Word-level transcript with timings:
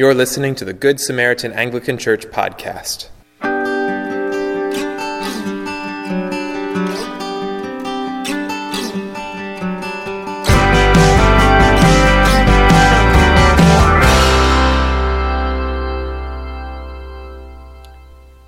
You're 0.00 0.14
listening 0.14 0.54
to 0.54 0.64
the 0.64 0.72
Good 0.72 0.98
Samaritan 0.98 1.52
Anglican 1.52 1.98
Church 1.98 2.24
podcast. 2.28 3.10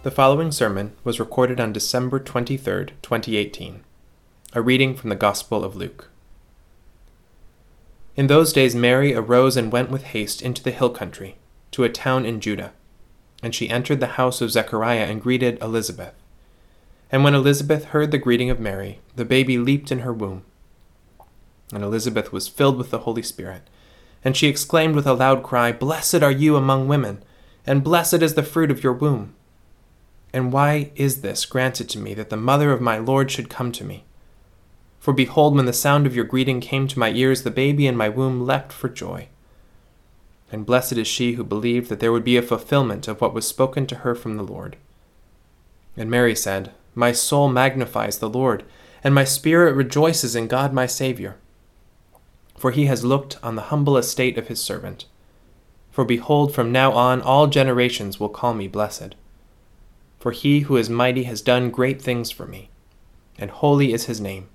The 0.03 0.11
following 0.11 0.51
sermon 0.53 0.97
was 1.05 1.21
recorded 1.21 1.61
on 1.61 1.75
December 1.75 2.19
23, 2.19 2.87
2018. 3.03 3.85
A 4.55 4.63
reading 4.63 4.97
from 4.97 5.11
the 5.11 5.17
Gospel 5.17 5.63
of 5.63 5.77
Luke. 5.77 6.09
In 8.17 8.29
those 8.29 8.55
days 8.55 8.75
Mary 8.75 9.15
arose 9.15 9.59
and 9.59 9.71
went 9.71 9.91
with 9.91 10.05
haste 10.05 10.41
into 10.41 10.63
the 10.63 10.71
hill 10.71 10.89
country, 10.89 11.37
to 11.73 11.85
a 11.85 11.91
town 11.91 12.25
in 12.25 12.41
Judah. 12.41 12.73
And 13.43 13.55
she 13.55 13.69
entered 13.69 14.01
the 14.01 14.19
house 14.19 14.41
of 14.41 14.53
Zechariah 14.53 15.05
and 15.05 15.21
greeted 15.21 15.61
Elizabeth. 15.61 16.15
And 17.11 17.25
when 17.25 17.35
Elizabeth 17.35 17.87
heard 17.87 18.11
the 18.11 18.19
greeting 18.19 18.49
of 18.49 18.61
Mary, 18.61 19.01
the 19.17 19.25
baby 19.25 19.59
leaped 19.59 19.93
in 19.93 20.01
her 20.01 20.13
womb. 20.13 20.45
And 21.73 21.83
Elizabeth 21.83 22.33
was 22.33 22.49
filled 22.49 22.79
with 22.79 22.91
the 22.91 23.01
Holy 23.01 23.23
Spirit. 23.23 23.69
And 24.25 24.37
she 24.37 24.47
exclaimed 24.47 24.95
with 24.95 25.07
a 25.07 25.15
loud 25.15 25.43
cry, 25.43 25.73
Blessed 25.73 26.23
are 26.23 26.31
you 26.31 26.57
among 26.57 26.89
women, 26.89 27.23
and 27.67 27.83
blessed 27.85 28.23
is 28.23 28.35
the 28.35 28.43
fruit 28.43 28.71
of 28.71 28.83
your 28.83 28.93
womb. 28.93 29.35
And 30.33 30.53
why 30.53 30.91
is 30.95 31.21
this 31.21 31.45
granted 31.45 31.89
to 31.91 31.99
me 31.99 32.15
that 32.15 32.31
the 32.31 32.37
mother 32.37 32.73
of 32.73 32.81
my 32.81 32.99
Lord 32.99 33.31
should 33.31 33.51
come 33.51 33.73
to 33.73 33.85
me? 33.85 34.05
For 34.99 35.13
behold, 35.13 35.57
when 35.57 35.67
the 35.67 35.73
sound 35.73 36.07
of 36.07 36.15
your 36.15 36.25
greeting 36.25 36.61
came 36.61 36.87
to 36.89 36.99
my 36.99 37.11
ears, 37.11 37.43
the 37.43 37.51
baby 37.51 37.87
in 37.87 37.97
my 37.97 38.09
womb 38.09 38.47
leapt 38.47 38.73
for 38.73 38.89
joy. 38.89 39.29
And 40.53 40.67
blessed 40.67 40.93
is 40.93 41.09
she 41.09 41.33
who 41.33 41.45
believed 41.45 41.89
that 41.89 41.99
there 42.01 42.13
would 42.13 42.25
be 42.25 42.37
a 42.37 42.43
fulfillment 42.43 43.09
of 43.09 43.23
what 43.23 43.33
was 43.33 43.49
spoken 43.49 43.87
to 43.87 43.97
her 43.97 44.15
from 44.15 44.37
the 44.37 44.43
Lord. 44.43 44.77
And 45.97 46.11
Mary 46.11 46.37
said, 46.37 46.73
My 46.95 47.11
soul 47.11 47.49
magnifies 47.49 48.19
the 48.19 48.29
Lord, 48.29 48.63
and 49.03 49.15
my 49.15 49.25
spirit 49.25 49.75
rejoices 49.75 50.37
in 50.37 50.49
God 50.49 50.75
my 50.75 50.85
Saviour. 50.85 51.37
For 52.55 52.71
he 52.71 52.85
has 52.85 53.03
looked 53.03 53.39
on 53.43 53.57
the 53.57 53.63
humble 53.63 53.97
estate 53.97 54.37
of 54.37 54.49
his 54.49 54.61
servant. 54.61 55.07
For 55.91 56.05
behold, 56.05 56.55
from 56.55 56.71
now 56.71 56.93
on 56.93 57.23
all 57.23 57.47
generations 57.47 58.21
will 58.21 58.29
call 58.29 58.53
me 58.53 58.69
blessed. 58.69 59.15
For 60.21 60.33
he 60.33 60.61
who 60.61 60.77
is 60.77 60.91
mighty 60.91 61.25
has 61.25 61.41
done 61.41 61.71
great 61.71 62.01
things 62.01 62.31
for 62.31 62.47
me, 62.47 62.69
and 63.39 63.51
holy 63.51 63.93
is 63.95 64.05
his 64.05 64.21
name. 64.21 64.49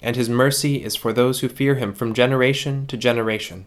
And 0.00 0.14
his 0.14 0.28
mercy 0.28 0.82
is 0.82 0.94
for 0.94 1.12
those 1.12 1.40
who 1.40 1.48
fear 1.48 1.74
him 1.74 1.92
from 1.92 2.14
generation 2.14 2.86
to 2.86 2.96
generation. 2.96 3.66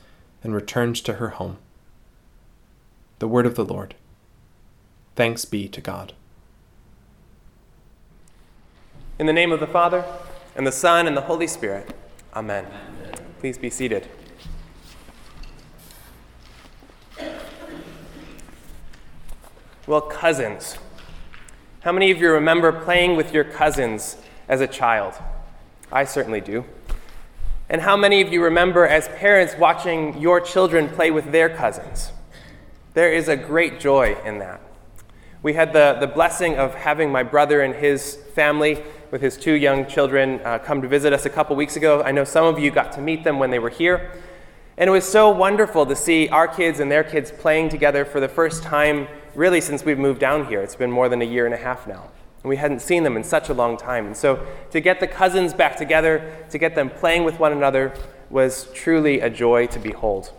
and 0.43 0.53
returned 0.53 0.95
to 0.97 1.13
her 1.13 1.29
home. 1.29 1.57
The 3.19 3.27
word 3.27 3.45
of 3.45 3.55
the 3.55 3.65
Lord. 3.65 3.95
Thanks 5.15 5.45
be 5.45 5.67
to 5.67 5.81
God. 5.81 6.13
In 9.19 9.27
the 9.27 9.33
name 9.33 9.51
of 9.51 9.59
the 9.59 9.67
Father, 9.67 10.03
and 10.55 10.65
the 10.65 10.71
Son, 10.71 11.07
and 11.07 11.15
the 11.15 11.21
Holy 11.21 11.47
Spirit. 11.47 11.93
Amen. 12.33 12.65
Amen. 12.65 13.13
Please 13.39 13.57
be 13.57 13.69
seated. 13.69 14.07
Well, 19.87 20.01
cousins. 20.01 20.77
How 21.81 21.91
many 21.91 22.11
of 22.11 22.19
you 22.19 22.31
remember 22.31 22.71
playing 22.71 23.15
with 23.15 23.33
your 23.33 23.43
cousins 23.43 24.17
as 24.47 24.61
a 24.61 24.67
child? 24.67 25.13
I 25.91 26.05
certainly 26.05 26.41
do. 26.41 26.65
And 27.71 27.79
how 27.79 27.95
many 27.95 28.19
of 28.19 28.33
you 28.33 28.43
remember 28.43 28.85
as 28.85 29.07
parents 29.07 29.55
watching 29.57 30.19
your 30.19 30.41
children 30.41 30.89
play 30.89 31.09
with 31.09 31.31
their 31.31 31.47
cousins? 31.47 32.11
There 32.95 33.13
is 33.13 33.29
a 33.29 33.37
great 33.37 33.79
joy 33.79 34.17
in 34.25 34.39
that. 34.39 34.59
We 35.41 35.53
had 35.53 35.71
the, 35.71 35.95
the 35.97 36.07
blessing 36.07 36.57
of 36.57 36.75
having 36.75 37.13
my 37.13 37.23
brother 37.23 37.61
and 37.61 37.73
his 37.73 38.17
family 38.35 38.83
with 39.09 39.21
his 39.21 39.37
two 39.37 39.53
young 39.53 39.87
children 39.87 40.41
uh, 40.43 40.59
come 40.59 40.81
to 40.81 40.87
visit 40.89 41.13
us 41.13 41.25
a 41.25 41.29
couple 41.29 41.55
weeks 41.55 41.77
ago. 41.77 42.03
I 42.03 42.11
know 42.11 42.25
some 42.25 42.43
of 42.43 42.59
you 42.59 42.71
got 42.71 42.91
to 42.91 43.01
meet 43.01 43.23
them 43.23 43.39
when 43.39 43.51
they 43.51 43.59
were 43.59 43.69
here. 43.69 44.11
And 44.75 44.89
it 44.89 44.91
was 44.91 45.07
so 45.07 45.29
wonderful 45.29 45.85
to 45.85 45.95
see 45.95 46.27
our 46.27 46.49
kids 46.49 46.81
and 46.81 46.91
their 46.91 47.05
kids 47.05 47.31
playing 47.31 47.69
together 47.69 48.03
for 48.03 48.19
the 48.19 48.27
first 48.27 48.63
time 48.63 49.07
really 49.33 49.61
since 49.61 49.85
we've 49.85 49.97
moved 49.97 50.19
down 50.19 50.45
here. 50.47 50.61
It's 50.61 50.75
been 50.75 50.91
more 50.91 51.07
than 51.07 51.21
a 51.21 51.25
year 51.25 51.45
and 51.45 51.53
a 51.53 51.57
half 51.57 51.87
now. 51.87 52.11
And 52.43 52.49
we 52.49 52.57
hadn't 52.57 52.81
seen 52.81 53.03
them 53.03 53.15
in 53.15 53.23
such 53.23 53.49
a 53.49 53.53
long 53.53 53.77
time. 53.77 54.07
And 54.07 54.17
so 54.17 54.45
to 54.71 54.79
get 54.79 54.99
the 54.99 55.07
cousins 55.07 55.53
back 55.53 55.75
together, 55.75 56.45
to 56.49 56.57
get 56.57 56.73
them 56.75 56.89
playing 56.89 57.23
with 57.23 57.39
one 57.39 57.51
another, 57.51 57.93
was 58.29 58.71
truly 58.73 59.19
a 59.19 59.29
joy 59.29 59.67
to 59.67 59.79
behold. 59.79 60.31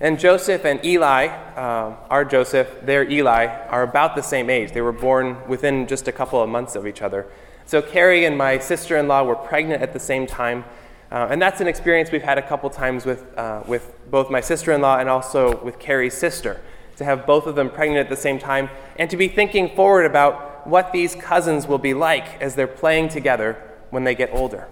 And 0.00 0.18
Joseph 0.18 0.64
and 0.64 0.84
Eli, 0.84 1.26
uh, 1.26 1.96
our 2.10 2.24
Joseph, 2.24 2.68
their 2.82 3.08
Eli, 3.08 3.46
are 3.68 3.82
about 3.82 4.16
the 4.16 4.22
same 4.22 4.50
age. 4.50 4.72
They 4.72 4.80
were 4.80 4.92
born 4.92 5.36
within 5.46 5.86
just 5.86 6.08
a 6.08 6.12
couple 6.12 6.42
of 6.42 6.48
months 6.48 6.74
of 6.74 6.86
each 6.86 7.02
other. 7.02 7.26
So 7.66 7.80
Carrie 7.80 8.24
and 8.24 8.36
my 8.36 8.58
sister 8.58 8.96
in 8.96 9.06
law 9.06 9.22
were 9.22 9.36
pregnant 9.36 9.82
at 9.82 9.92
the 9.92 10.00
same 10.00 10.26
time. 10.26 10.64
Uh, 11.12 11.28
and 11.30 11.40
that's 11.40 11.60
an 11.60 11.68
experience 11.68 12.10
we've 12.10 12.22
had 12.22 12.38
a 12.38 12.42
couple 12.42 12.68
times 12.70 13.04
with, 13.04 13.26
uh, 13.38 13.62
with 13.66 13.94
both 14.10 14.30
my 14.30 14.40
sister 14.40 14.72
in 14.72 14.80
law 14.80 14.98
and 14.98 15.08
also 15.08 15.62
with 15.62 15.78
Carrie's 15.78 16.14
sister 16.14 16.60
to 16.96 17.04
have 17.04 17.26
both 17.26 17.46
of 17.46 17.54
them 17.54 17.70
pregnant 17.70 18.00
at 18.00 18.10
the 18.10 18.16
same 18.16 18.38
time, 18.38 18.70
and 18.96 19.10
to 19.10 19.16
be 19.16 19.28
thinking 19.28 19.74
forward 19.74 20.04
about 20.04 20.66
what 20.66 20.92
these 20.92 21.14
cousins 21.14 21.66
will 21.66 21.78
be 21.78 21.94
like 21.94 22.40
as 22.40 22.54
they're 22.54 22.66
playing 22.66 23.08
together 23.08 23.56
when 23.90 24.04
they 24.04 24.14
get 24.14 24.30
older. 24.32 24.68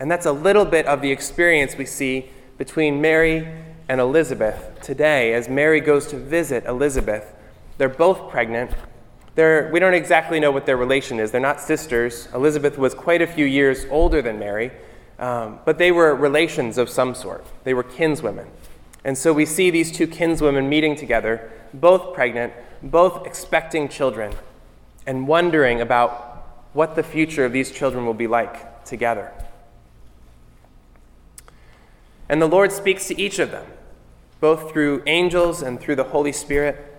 And 0.00 0.10
that's 0.10 0.26
a 0.26 0.32
little 0.32 0.64
bit 0.64 0.86
of 0.86 1.00
the 1.00 1.10
experience 1.10 1.76
we 1.76 1.86
see 1.86 2.30
between 2.58 3.00
Mary 3.00 3.48
and 3.88 4.00
Elizabeth 4.00 4.78
today 4.82 5.34
as 5.34 5.48
Mary 5.48 5.80
goes 5.80 6.06
to 6.08 6.16
visit 6.16 6.64
Elizabeth. 6.66 7.34
They're 7.78 7.88
both 7.88 8.30
pregnant. 8.30 8.72
They're, 9.34 9.70
we 9.72 9.80
don't 9.80 9.94
exactly 9.94 10.40
know 10.40 10.50
what 10.50 10.66
their 10.66 10.76
relation 10.76 11.18
is. 11.18 11.30
They're 11.30 11.40
not 11.40 11.60
sisters. 11.60 12.28
Elizabeth 12.34 12.78
was 12.78 12.94
quite 12.94 13.22
a 13.22 13.26
few 13.26 13.44
years 13.44 13.86
older 13.90 14.22
than 14.22 14.38
Mary, 14.38 14.70
um, 15.18 15.58
but 15.64 15.78
they 15.78 15.92
were 15.92 16.14
relations 16.14 16.78
of 16.78 16.88
some 16.88 17.14
sort. 17.14 17.44
They 17.64 17.74
were 17.74 17.82
kinswomen. 17.82 18.46
And 19.04 19.18
so 19.18 19.32
we 19.32 19.44
see 19.44 19.70
these 19.70 19.92
two 19.92 20.06
kinswomen 20.06 20.68
meeting 20.68 20.96
together, 20.96 21.50
both 21.74 22.14
pregnant, 22.14 22.54
both 22.82 23.26
expecting 23.26 23.88
children, 23.88 24.34
and 25.06 25.28
wondering 25.28 25.80
about 25.80 26.46
what 26.72 26.96
the 26.96 27.02
future 27.02 27.44
of 27.44 27.52
these 27.52 27.70
children 27.70 28.06
will 28.06 28.14
be 28.14 28.26
like 28.26 28.84
together. 28.84 29.30
And 32.28 32.40
the 32.40 32.48
Lord 32.48 32.72
speaks 32.72 33.06
to 33.08 33.20
each 33.20 33.38
of 33.38 33.50
them, 33.50 33.66
both 34.40 34.72
through 34.72 35.02
angels 35.06 35.60
and 35.60 35.78
through 35.78 35.96
the 35.96 36.04
Holy 36.04 36.32
Spirit, 36.32 36.90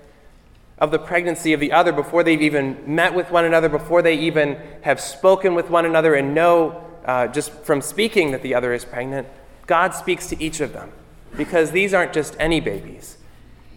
of 0.78 0.92
the 0.92 1.00
pregnancy 1.00 1.54
of 1.54 1.60
the 1.60 1.72
other 1.72 1.92
before 1.92 2.24
they've 2.24 2.42
even 2.42 2.78
met 2.86 3.16
with 3.16 3.32
one 3.32 3.46
another, 3.46 3.70
before 3.70 4.02
they 4.02 4.16
even 4.16 4.60
have 4.82 5.00
spoken 5.00 5.56
with 5.56 5.70
one 5.70 5.86
another 5.86 6.14
and 6.14 6.36
know 6.36 6.84
uh, 7.06 7.28
just 7.28 7.52
from 7.64 7.82
speaking 7.82 8.32
that 8.32 8.42
the 8.44 8.54
other 8.54 8.74
is 8.74 8.86
pregnant. 8.86 9.28
God 9.68 9.96
speaks 9.96 10.28
to 10.28 10.44
each 10.44 10.60
of 10.60 10.74
them 10.74 10.92
because 11.38 11.72
these 11.72 11.94
aren't 11.94 12.14
just 12.14 12.36
any 12.40 12.60
babies, 12.60 13.18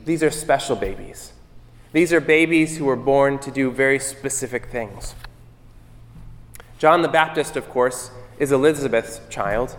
these 0.05 0.23
are 0.23 0.31
special 0.31 0.77
babies. 0.77 1.33
These 1.93 2.13
are 2.13 2.21
babies 2.21 2.77
who 2.77 2.85
were 2.85 2.97
born 2.97 3.39
to 3.41 3.51
do 3.51 3.71
very 3.71 3.99
specific 3.99 4.67
things. 4.67 5.15
John 6.79 7.01
the 7.03 7.09
Baptist, 7.09 7.57
of 7.57 7.69
course, 7.71 8.11
is 8.39 8.53
Elizabeth's 8.53 9.21
child. 9.31 9.77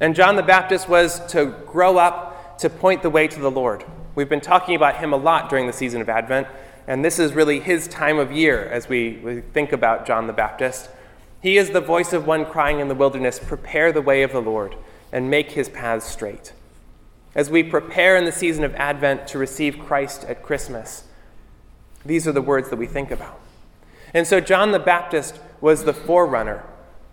And 0.00 0.14
John 0.14 0.36
the 0.36 0.42
Baptist 0.42 0.88
was 0.88 1.24
to 1.26 1.54
grow 1.66 1.98
up 1.98 2.58
to 2.58 2.70
point 2.70 3.02
the 3.02 3.10
way 3.10 3.28
to 3.28 3.38
the 3.38 3.50
Lord. 3.50 3.84
We've 4.14 4.28
been 4.28 4.40
talking 4.40 4.74
about 4.74 4.96
him 4.96 5.12
a 5.12 5.16
lot 5.16 5.50
during 5.50 5.66
the 5.66 5.72
season 5.72 6.00
of 6.00 6.08
Advent, 6.08 6.46
and 6.86 7.04
this 7.04 7.18
is 7.18 7.34
really 7.34 7.60
his 7.60 7.86
time 7.86 8.18
of 8.18 8.32
year 8.32 8.64
as 8.64 8.88
we, 8.88 9.42
think 9.52 9.72
about 9.72 10.06
John 10.06 10.26
the 10.26 10.32
Baptist. 10.32 10.88
He 11.42 11.58
is 11.58 11.70
the 11.70 11.80
voice 11.80 12.12
of 12.12 12.26
one 12.26 12.46
crying 12.46 12.80
in 12.80 12.88
the 12.88 12.94
wilderness, 12.94 13.38
Prepare 13.38 13.92
the 13.92 14.02
way 14.02 14.22
of 14.22 14.32
the 14.32 14.42
Lord, 14.42 14.76
and 15.12 15.30
make 15.30 15.52
his 15.52 15.68
paths 15.68 16.06
straight 16.06 16.52
as 17.34 17.50
we 17.50 17.62
prepare 17.62 18.16
in 18.16 18.24
the 18.24 18.32
season 18.32 18.64
of 18.64 18.74
Advent 18.74 19.26
to 19.28 19.38
receive 19.38 19.78
Christ 19.78 20.24
at 20.24 20.42
Christmas. 20.42 21.04
These 22.04 22.26
are 22.26 22.32
the 22.32 22.42
words 22.42 22.70
that 22.70 22.76
we 22.76 22.86
think 22.86 23.10
about. 23.10 23.38
And 24.12 24.26
so 24.26 24.40
John 24.40 24.72
the 24.72 24.78
Baptist 24.78 25.38
was 25.60 25.84
the 25.84 25.92
forerunner 25.92 26.64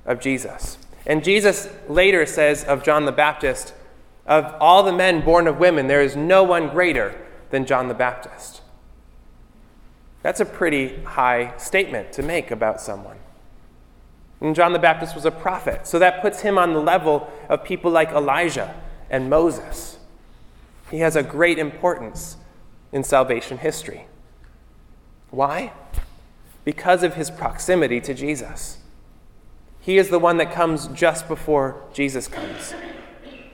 of 0.05 0.19
Jesus. 0.19 0.77
And 1.05 1.23
Jesus 1.23 1.69
later 1.87 2.25
says 2.25 2.63
of 2.63 2.83
John 2.83 3.05
the 3.05 3.11
Baptist, 3.11 3.73
Of 4.25 4.55
all 4.59 4.83
the 4.83 4.93
men 4.93 5.23
born 5.23 5.47
of 5.47 5.59
women, 5.59 5.87
there 5.87 6.01
is 6.01 6.15
no 6.15 6.43
one 6.43 6.69
greater 6.69 7.15
than 7.49 7.65
John 7.65 7.87
the 7.87 7.93
Baptist. 7.93 8.61
That's 10.23 10.39
a 10.39 10.45
pretty 10.45 11.01
high 11.03 11.55
statement 11.57 12.11
to 12.13 12.23
make 12.23 12.51
about 12.51 12.81
someone. 12.81 13.17
And 14.41 14.55
John 14.55 14.73
the 14.73 14.79
Baptist 14.79 15.15
was 15.15 15.25
a 15.25 15.31
prophet, 15.31 15.87
so 15.87 15.99
that 15.99 16.21
puts 16.21 16.41
him 16.41 16.57
on 16.57 16.73
the 16.73 16.81
level 16.81 17.31
of 17.49 17.63
people 17.63 17.91
like 17.91 18.09
Elijah 18.09 18.75
and 19.09 19.29
Moses. 19.29 19.96
He 20.89 21.00
has 21.00 21.16
a 21.16 21.24
great 21.24 21.60
importance 21.60 22.38
in 22.92 23.04
salvation 23.04 23.57
history. 23.57 24.07
Why? 25.30 25.74
Because 26.63 27.04
of 27.04 27.16
his 27.16 27.30
proximity 27.30 28.00
to 28.01 28.13
Jesus. 28.13 28.78
He 29.81 29.98
is 29.98 30.10
the 30.10 30.19
one 30.19 30.38
that 30.38 30.51
comes 30.51 30.88
just 30.88 31.28
before 31.28 31.81
Jesus 31.94 32.28
comes, 32.28 32.74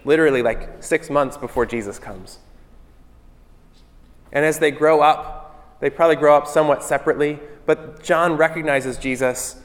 literally, 0.03 0.41
like 0.41 0.83
six 0.83 1.09
months 1.09 1.37
before 1.37 1.65
Jesus 1.65 1.99
comes. 1.99 2.39
And 4.31 4.43
as 4.43 4.59
they 4.59 4.71
grow 4.71 5.01
up, 5.01 5.79
they 5.79 5.89
probably 5.89 6.15
grow 6.15 6.35
up 6.35 6.47
somewhat 6.47 6.83
separately, 6.83 7.39
but 7.65 8.01
John 8.01 8.35
recognizes 8.35 8.97
Jesus, 8.97 9.61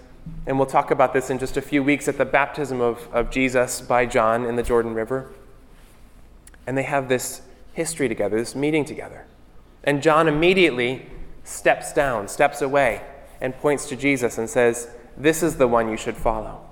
and 0.46 0.58
we'll 0.58 0.66
talk 0.66 0.90
about 0.90 1.14
this 1.14 1.30
in 1.30 1.38
just 1.38 1.56
a 1.56 1.62
few 1.62 1.82
weeks 1.82 2.06
at 2.06 2.18
the 2.18 2.24
baptism 2.26 2.80
of, 2.80 3.08
of 3.12 3.30
Jesus 3.30 3.80
by 3.80 4.04
John 4.04 4.44
in 4.44 4.56
the 4.56 4.62
Jordan 4.62 4.92
River. 4.92 5.30
And 6.66 6.76
they 6.76 6.82
have 6.82 7.08
this 7.08 7.40
history 7.78 8.08
together, 8.08 8.36
this 8.36 8.56
meeting 8.56 8.84
together. 8.84 9.24
And 9.84 10.02
John 10.02 10.26
immediately 10.26 11.06
steps 11.44 11.92
down, 11.92 12.26
steps 12.26 12.60
away, 12.60 13.02
and 13.40 13.56
points 13.56 13.88
to 13.88 13.96
Jesus 13.96 14.36
and 14.36 14.50
says, 14.50 14.90
This 15.16 15.44
is 15.44 15.56
the 15.56 15.68
one 15.68 15.88
you 15.88 15.96
should 15.96 16.16
follow. 16.16 16.66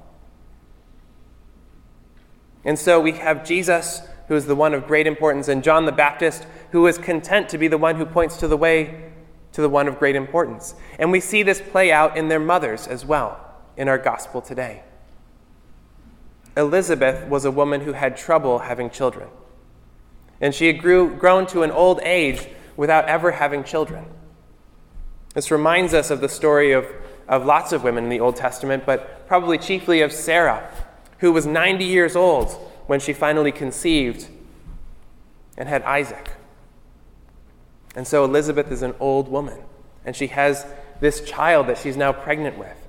And 2.64 2.76
so 2.76 3.00
we 3.00 3.12
have 3.12 3.46
Jesus, 3.46 4.02
who 4.26 4.34
is 4.34 4.46
the 4.46 4.56
one 4.56 4.74
of 4.74 4.88
great 4.88 5.06
importance, 5.06 5.46
and 5.46 5.62
John 5.62 5.86
the 5.86 5.92
Baptist, 5.92 6.44
who 6.72 6.84
is 6.88 6.98
content 6.98 7.48
to 7.50 7.58
be 7.58 7.68
the 7.68 7.78
one 7.78 7.94
who 7.94 8.04
points 8.04 8.38
to 8.38 8.48
the 8.48 8.56
way 8.56 9.12
to 9.52 9.62
the 9.62 9.68
one 9.68 9.86
of 9.86 10.00
great 10.00 10.16
importance. 10.16 10.74
And 10.98 11.12
we 11.12 11.20
see 11.20 11.44
this 11.44 11.60
play 11.60 11.92
out 11.92 12.16
in 12.16 12.26
their 12.26 12.40
mothers 12.40 12.88
as 12.88 13.06
well 13.06 13.40
in 13.76 13.88
our 13.88 13.98
gospel 13.98 14.42
today. 14.42 14.82
Elizabeth 16.56 17.28
was 17.28 17.44
a 17.44 17.52
woman 17.52 17.82
who 17.82 17.92
had 17.92 18.16
trouble 18.16 18.58
having 18.58 18.90
children. 18.90 19.28
And 20.40 20.54
she 20.54 20.66
had 20.66 20.80
grew, 20.80 21.14
grown 21.14 21.46
to 21.48 21.62
an 21.62 21.70
old 21.70 22.00
age 22.02 22.48
without 22.76 23.08
ever 23.08 23.32
having 23.32 23.64
children. 23.64 24.06
This 25.34 25.50
reminds 25.50 25.94
us 25.94 26.10
of 26.10 26.20
the 26.20 26.28
story 26.28 26.72
of, 26.72 26.86
of 27.28 27.44
lots 27.44 27.72
of 27.72 27.82
women 27.82 28.04
in 28.04 28.10
the 28.10 28.20
Old 28.20 28.36
Testament, 28.36 28.84
but 28.86 29.26
probably 29.28 29.58
chiefly 29.58 30.00
of 30.00 30.12
Sarah, 30.12 30.70
who 31.18 31.32
was 31.32 31.46
90 31.46 31.84
years 31.84 32.16
old 32.16 32.50
when 32.86 33.00
she 33.00 33.12
finally 33.12 33.52
conceived 33.52 34.28
and 35.56 35.68
had 35.68 35.82
Isaac. 35.82 36.30
And 37.94 38.06
so 38.06 38.24
Elizabeth 38.24 38.70
is 38.70 38.82
an 38.82 38.94
old 39.00 39.28
woman, 39.28 39.58
and 40.04 40.14
she 40.14 40.26
has 40.28 40.66
this 41.00 41.22
child 41.22 41.66
that 41.66 41.78
she's 41.78 41.96
now 41.96 42.12
pregnant 42.12 42.58
with. 42.58 42.86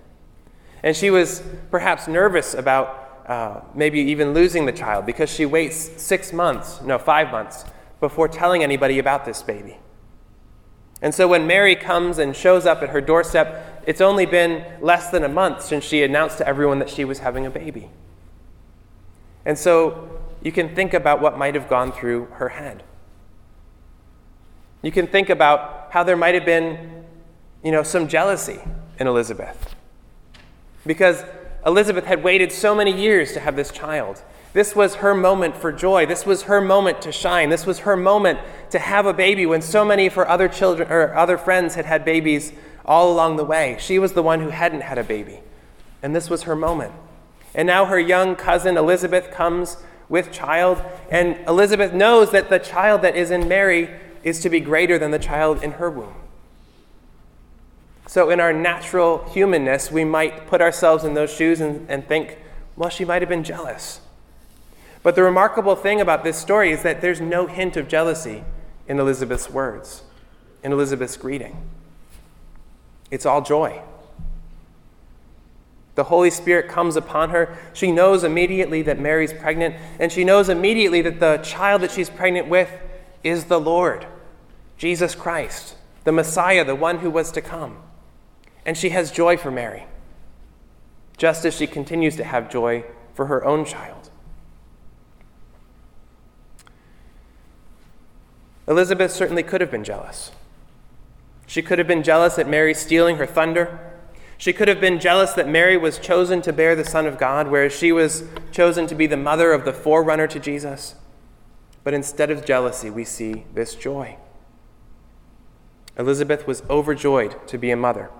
And 0.84 0.96
she 0.96 1.10
was 1.10 1.42
perhaps 1.72 2.08
nervous 2.08 2.54
about 2.54 3.07
uh, 3.28 3.62
maybe 3.76 4.00
even 4.00 4.34
losing 4.34 4.66
the 4.66 4.72
child 4.72 5.06
because 5.06 5.30
she 5.30 5.46
waits 5.46 6.02
six 6.02 6.32
months, 6.32 6.82
no, 6.82 6.98
five 6.98 7.32
months, 7.32 7.66
before 8.00 8.28
telling 8.28 8.64
anybody 8.64 9.00
about 9.00 9.26
this 9.26 9.42
baby. 9.44 9.78
And 11.02 11.14
so 11.14 11.28
when 11.28 11.46
Mary 11.46 11.76
comes 11.76 12.18
and 12.18 12.36
shows 12.36 12.66
up 12.66 12.82
at 12.82 12.90
her 12.90 13.02
doorstep, 13.02 13.84
it's 13.86 14.02
only 14.02 14.26
been 14.26 14.66
less 14.82 15.10
than 15.10 15.24
a 15.24 15.30
month 15.30 15.62
since 15.62 15.84
she 15.84 16.04
announced 16.04 16.38
to 16.40 16.48
everyone 16.48 16.80
that 16.80 16.90
she 16.90 17.06
was 17.06 17.20
having 17.20 17.46
a 17.46 17.50
baby. 17.50 17.90
And 19.46 19.58
so 19.58 20.10
you 20.42 20.52
can 20.52 20.76
think 20.76 20.94
about 20.94 21.22
what 21.22 21.38
might 21.38 21.56
have 21.56 21.70
gone 21.70 21.92
through 21.92 22.26
her 22.34 22.50
head. 22.50 22.84
You 24.82 24.92
can 24.92 25.08
think 25.08 25.30
about 25.30 25.90
how 25.92 26.04
there 26.04 26.18
might 26.18 26.36
have 26.36 26.46
been, 26.46 27.06
you 27.64 27.72
know, 27.72 27.84
some 27.84 28.08
jealousy 28.08 28.60
in 29.00 29.08
Elizabeth. 29.08 29.76
Because 30.86 31.24
Elizabeth 31.68 32.06
had 32.06 32.24
waited 32.24 32.54
so 32.54 32.74
many 32.74 32.98
years 32.98 33.34
to 33.34 33.42
have 33.42 33.58
this 33.58 33.72
child. 33.72 34.24
This 34.54 34.74
was 34.74 34.96
her 34.96 35.14
moment 35.14 35.58
for 35.58 35.74
joy. 35.74 36.06
This 36.06 36.26
was 36.26 36.44
her 36.44 36.62
moment 36.62 37.02
to 37.02 37.12
shine. 37.12 37.50
This 37.50 37.66
was 37.66 37.80
her 37.80 37.98
moment 37.98 38.40
to 38.70 38.80
have 38.80 39.06
a 39.06 39.14
baby 39.14 39.46
when 39.46 39.62
so 39.62 39.84
many 39.84 40.08
of 40.08 40.14
her 40.14 40.28
other 40.28 40.48
children 40.48 40.90
or 40.90 41.14
other 41.14 41.38
friends 41.38 41.76
had 41.76 41.86
had 41.86 42.06
babies 42.06 42.54
all 42.86 43.12
along 43.12 43.36
the 43.36 43.44
way. 43.44 43.76
She 43.82 44.00
was 44.00 44.14
the 44.14 44.24
one 44.24 44.40
who 44.40 44.48
hadn't 44.48 44.82
had 44.82 44.98
a 44.98 45.04
baby. 45.04 45.42
And 46.02 46.16
this 46.16 46.30
was 46.30 46.44
her 46.44 46.56
moment. 46.56 46.94
And 47.54 47.68
now 47.68 47.84
her 47.86 48.00
young 48.00 48.38
cousin 48.38 48.78
Elizabeth 48.78 49.30
comes 49.30 49.76
with 50.08 50.32
child, 50.32 50.82
and 51.12 51.38
Elizabeth 51.48 51.92
knows 51.92 52.32
that 52.32 52.50
the 52.50 52.60
child 52.60 53.02
that 53.02 53.18
is 53.18 53.30
in 53.30 53.50
Mary 53.50 53.90
is 54.24 54.40
to 54.40 54.50
be 54.50 54.62
greater 54.62 54.98
than 54.98 55.12
the 55.12 55.20
child 55.20 55.62
in 55.62 55.72
her 55.72 55.92
womb. 55.92 56.16
So, 58.08 58.30
in 58.30 58.40
our 58.40 58.54
natural 58.54 59.26
humanness, 59.32 59.92
we 59.92 60.06
might 60.06 60.48
put 60.48 60.62
ourselves 60.62 61.04
in 61.04 61.14
those 61.14 61.32
shoes 61.32 61.60
and, 61.60 61.90
and 61.90 62.08
think, 62.08 62.40
well, 62.78 62.90
she 62.90 63.04
might 63.04 63.22
have 63.22 63.28
been 63.28 63.44
jealous. 63.44 64.00
But 65.04 65.16
the 65.16 65.24
remarkable 65.24 65.76
thing 65.76 66.00
about 66.00 66.24
this 66.24 66.38
story 66.38 66.72
is 66.72 66.84
that 66.84 67.02
there's 67.02 67.20
no 67.20 67.48
hint 67.48 67.76
of 67.76 67.90
jealousy 67.90 68.46
in 68.88 69.00
Elizabeth's 69.00 69.50
words, 69.50 70.04
in 70.64 70.72
Elizabeth's 70.72 71.18
greeting. 71.18 71.58
It's 73.12 73.26
all 73.26 73.42
joy. 73.42 73.82
The 75.96 76.06
Holy 76.06 76.30
Spirit 76.30 76.70
comes 76.70 76.96
upon 76.96 77.32
her. 77.32 77.58
She 77.74 77.92
knows 77.92 78.24
immediately 78.24 78.84
that 78.84 79.00
Mary's 79.00 79.34
pregnant, 79.34 79.76
and 80.00 80.12
she 80.12 80.24
knows 80.24 80.48
immediately 80.48 81.02
that 81.02 81.20
the 81.20 81.38
child 81.40 81.82
that 81.82 81.92
she's 81.92 82.10
pregnant 82.10 82.48
with 82.48 82.70
is 83.24 83.46
the 83.46 83.60
Lord, 83.60 84.06
Jesus 84.78 85.16
Christ, 85.16 85.76
the 86.04 86.12
Messiah, 86.12 86.64
the 86.64 86.76
one 86.76 87.00
who 87.00 87.10
was 87.10 87.32
to 87.32 87.42
come. 87.42 87.78
And 88.68 88.78
she 88.78 88.90
has 88.90 89.10
joy 89.10 89.38
for 89.38 89.50
Mary, 89.50 89.86
just 91.18 91.46
as 91.46 91.56
she 91.56 91.66
continues 91.66 92.16
to 92.18 92.24
have 92.24 92.52
joy 92.52 92.84
for 93.16 93.26
her 93.26 93.44
own 93.44 93.66
child. 93.66 94.12
Elizabeth 98.68 99.12
certainly 99.12 99.42
could 99.42 99.62
have 99.62 99.72
been 99.72 99.86
jealous. 99.86 100.32
She 101.48 101.62
could 101.62 101.80
have 101.80 101.88
been 101.88 102.04
jealous 102.04 102.38
at 102.38 102.50
Mary 102.50 102.74
stealing 102.74 103.16
her 103.16 103.26
thunder. 103.26 103.80
She 104.38 104.52
could 104.52 104.68
have 104.68 104.82
been 104.82 105.00
jealous 105.00 105.32
that 105.34 105.48
Mary 105.48 105.78
was 105.78 105.98
chosen 105.98 106.42
to 106.42 106.52
bear 106.52 106.76
the 106.76 106.84
Son 106.84 107.06
of 107.08 107.18
God, 107.18 107.48
whereas 107.48 107.72
she 107.72 107.94
was 107.94 108.26
chosen 108.52 108.86
to 108.88 108.94
be 108.94 109.08
the 109.08 109.16
mother 109.16 109.54
of 109.54 109.64
the 109.64 109.72
forerunner 109.72 110.28
to 110.28 110.40
Jesus. 110.40 110.96
But 111.86 111.94
instead 111.94 112.30
of 112.30 112.46
jealousy, 112.46 112.90
we 112.90 113.06
see 113.06 113.46
this 113.54 113.74
joy. 113.74 114.18
Elizabeth 115.98 116.46
was 116.46 116.62
overjoyed 116.70 117.48
to 117.48 117.58
be 117.58 117.72
a 117.72 117.78
mother, 117.78 118.12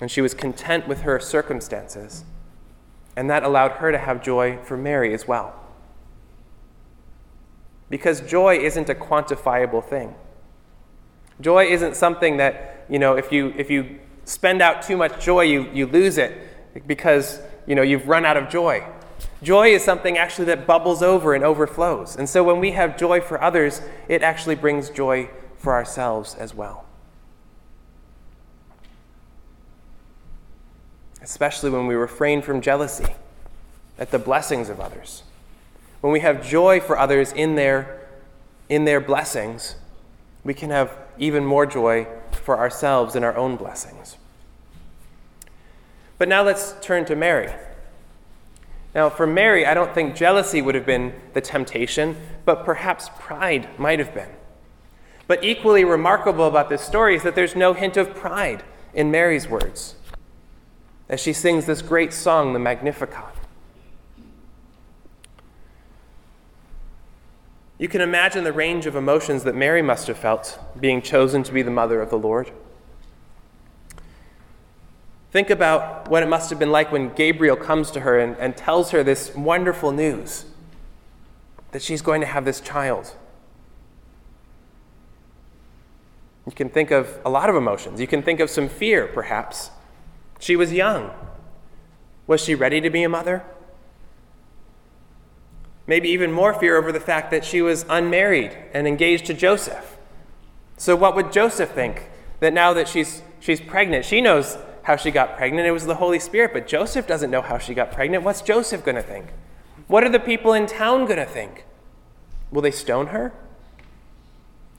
and 0.00 0.10
she 0.10 0.20
was 0.20 0.34
content 0.34 0.88
with 0.88 1.02
her 1.02 1.20
circumstances, 1.20 2.24
and 3.16 3.28
that 3.28 3.42
allowed 3.42 3.72
her 3.72 3.92
to 3.92 3.98
have 3.98 4.22
joy 4.22 4.58
for 4.62 4.76
Mary 4.76 5.12
as 5.12 5.28
well 5.28 5.60
because 7.90 8.20
joy 8.20 8.56
isn't 8.56 8.88
a 8.88 8.94
quantifiable 8.94 9.84
thing. 9.84 10.14
Joy 11.40 11.66
isn't 11.66 11.96
something 11.96 12.38
that, 12.38 12.86
you 12.88 12.98
know, 12.98 13.16
if 13.16 13.32
you, 13.32 13.52
if 13.56 13.68
you 13.68 13.98
spend 14.24 14.62
out 14.62 14.82
too 14.82 14.96
much 14.96 15.22
joy, 15.22 15.42
you, 15.42 15.68
you 15.72 15.86
lose 15.86 16.16
it 16.16 16.86
because, 16.86 17.40
you 17.66 17.74
know, 17.74 17.82
you've 17.82 18.08
run 18.08 18.24
out 18.24 18.36
of 18.36 18.48
joy. 18.48 18.84
Joy 19.42 19.68
is 19.74 19.82
something 19.82 20.16
actually 20.16 20.44
that 20.46 20.66
bubbles 20.66 21.02
over 21.02 21.34
and 21.34 21.42
overflows. 21.42 22.16
And 22.16 22.28
so 22.28 22.44
when 22.44 22.60
we 22.60 22.70
have 22.72 22.96
joy 22.96 23.20
for 23.20 23.42
others, 23.42 23.82
it 24.08 24.22
actually 24.22 24.54
brings 24.54 24.88
joy 24.88 25.28
for 25.56 25.72
ourselves 25.72 26.34
as 26.36 26.54
well. 26.54 26.86
Especially 31.22 31.70
when 31.70 31.86
we 31.86 31.94
refrain 31.94 32.42
from 32.42 32.60
jealousy 32.60 33.14
at 33.98 34.10
the 34.10 34.18
blessings 34.18 34.68
of 34.68 34.80
others 34.80 35.22
when 36.00 36.12
we 36.12 36.20
have 36.20 36.46
joy 36.46 36.80
for 36.80 36.98
others 36.98 37.32
in 37.32 37.54
their, 37.54 38.08
in 38.68 38.84
their 38.84 39.00
blessings, 39.00 39.76
we 40.44 40.54
can 40.54 40.70
have 40.70 40.96
even 41.18 41.44
more 41.44 41.66
joy 41.66 42.06
for 42.32 42.58
ourselves 42.58 43.14
in 43.14 43.22
our 43.22 43.36
own 43.36 43.56
blessings. 43.56 44.16
But 46.18 46.28
now 46.28 46.42
let's 46.42 46.74
turn 46.80 47.04
to 47.06 47.16
Mary. 47.16 47.52
Now, 48.94 49.08
for 49.08 49.26
Mary, 49.26 49.66
I 49.66 49.74
don't 49.74 49.94
think 49.94 50.16
jealousy 50.16 50.60
would 50.60 50.74
have 50.74 50.86
been 50.86 51.12
the 51.34 51.40
temptation, 51.40 52.16
but 52.44 52.64
perhaps 52.64 53.10
pride 53.18 53.68
might 53.78 53.98
have 53.98 54.12
been. 54.12 54.30
But 55.26 55.44
equally 55.44 55.84
remarkable 55.84 56.46
about 56.46 56.68
this 56.68 56.82
story 56.82 57.14
is 57.14 57.22
that 57.22 57.34
there's 57.34 57.54
no 57.54 57.72
hint 57.72 57.96
of 57.96 58.14
pride 58.14 58.64
in 58.92 59.10
Mary's 59.10 59.48
words 59.48 59.94
as 61.10 61.18
she 61.18 61.32
sings 61.32 61.66
this 61.66 61.82
great 61.82 62.12
song, 62.12 62.52
the 62.52 62.58
Magnificat. 62.60 63.34
You 67.78 67.88
can 67.88 68.00
imagine 68.00 68.44
the 68.44 68.52
range 68.52 68.86
of 68.86 68.94
emotions 68.94 69.42
that 69.42 69.56
Mary 69.56 69.82
must 69.82 70.06
have 70.06 70.16
felt 70.16 70.60
being 70.78 71.02
chosen 71.02 71.42
to 71.42 71.52
be 71.52 71.62
the 71.62 71.70
mother 71.70 72.00
of 72.00 72.10
the 72.10 72.18
Lord. 72.18 72.52
Think 75.32 75.50
about 75.50 76.08
what 76.08 76.22
it 76.22 76.28
must 76.28 76.48
have 76.50 76.60
been 76.60 76.70
like 76.70 76.92
when 76.92 77.12
Gabriel 77.14 77.56
comes 77.56 77.90
to 77.92 78.00
her 78.00 78.18
and, 78.18 78.36
and 78.36 78.56
tells 78.56 78.92
her 78.92 79.02
this 79.02 79.34
wonderful 79.34 79.90
news. 79.90 80.44
that 81.72 81.82
she's 81.82 82.02
going 82.02 82.20
to 82.20 82.26
have 82.26 82.44
this 82.44 82.60
child. 82.60 83.14
You 86.46 86.52
can 86.52 86.68
think 86.68 86.90
of 86.90 87.18
a 87.24 87.30
lot 87.30 87.48
of 87.48 87.54
emotions. 87.54 88.00
You 88.00 88.06
can 88.06 88.22
think 88.22 88.40
of 88.40 88.50
some 88.50 88.68
fear, 88.68 89.06
perhaps. 89.06 89.70
She 90.40 90.56
was 90.56 90.72
young. 90.72 91.12
Was 92.26 92.42
she 92.42 92.56
ready 92.56 92.80
to 92.80 92.90
be 92.90 93.04
a 93.04 93.08
mother? 93.08 93.44
Maybe 95.86 96.08
even 96.08 96.32
more 96.32 96.54
fear 96.54 96.76
over 96.76 96.90
the 96.90 97.00
fact 97.00 97.30
that 97.30 97.44
she 97.44 97.62
was 97.62 97.84
unmarried 97.88 98.56
and 98.72 98.88
engaged 98.88 99.26
to 99.26 99.34
Joseph. 99.34 99.98
So, 100.76 100.96
what 100.96 101.14
would 101.14 101.32
Joseph 101.32 101.70
think? 101.70 102.08
That 102.40 102.54
now 102.54 102.72
that 102.72 102.88
she's, 102.88 103.22
she's 103.38 103.60
pregnant, 103.60 104.06
she 104.06 104.20
knows 104.20 104.56
how 104.82 104.96
she 104.96 105.10
got 105.10 105.36
pregnant. 105.36 105.66
It 105.66 105.72
was 105.72 105.84
the 105.84 105.96
Holy 105.96 106.18
Spirit, 106.18 106.52
but 106.54 106.66
Joseph 106.66 107.06
doesn't 107.06 107.30
know 107.30 107.42
how 107.42 107.58
she 107.58 107.74
got 107.74 107.92
pregnant. 107.92 108.24
What's 108.24 108.40
Joseph 108.40 108.82
going 108.82 108.96
to 108.96 109.02
think? 109.02 109.26
What 109.88 110.04
are 110.04 110.08
the 110.08 110.20
people 110.20 110.54
in 110.54 110.66
town 110.66 111.04
going 111.04 111.18
to 111.18 111.26
think? 111.26 111.66
Will 112.50 112.62
they 112.62 112.70
stone 112.70 113.08
her? 113.08 113.32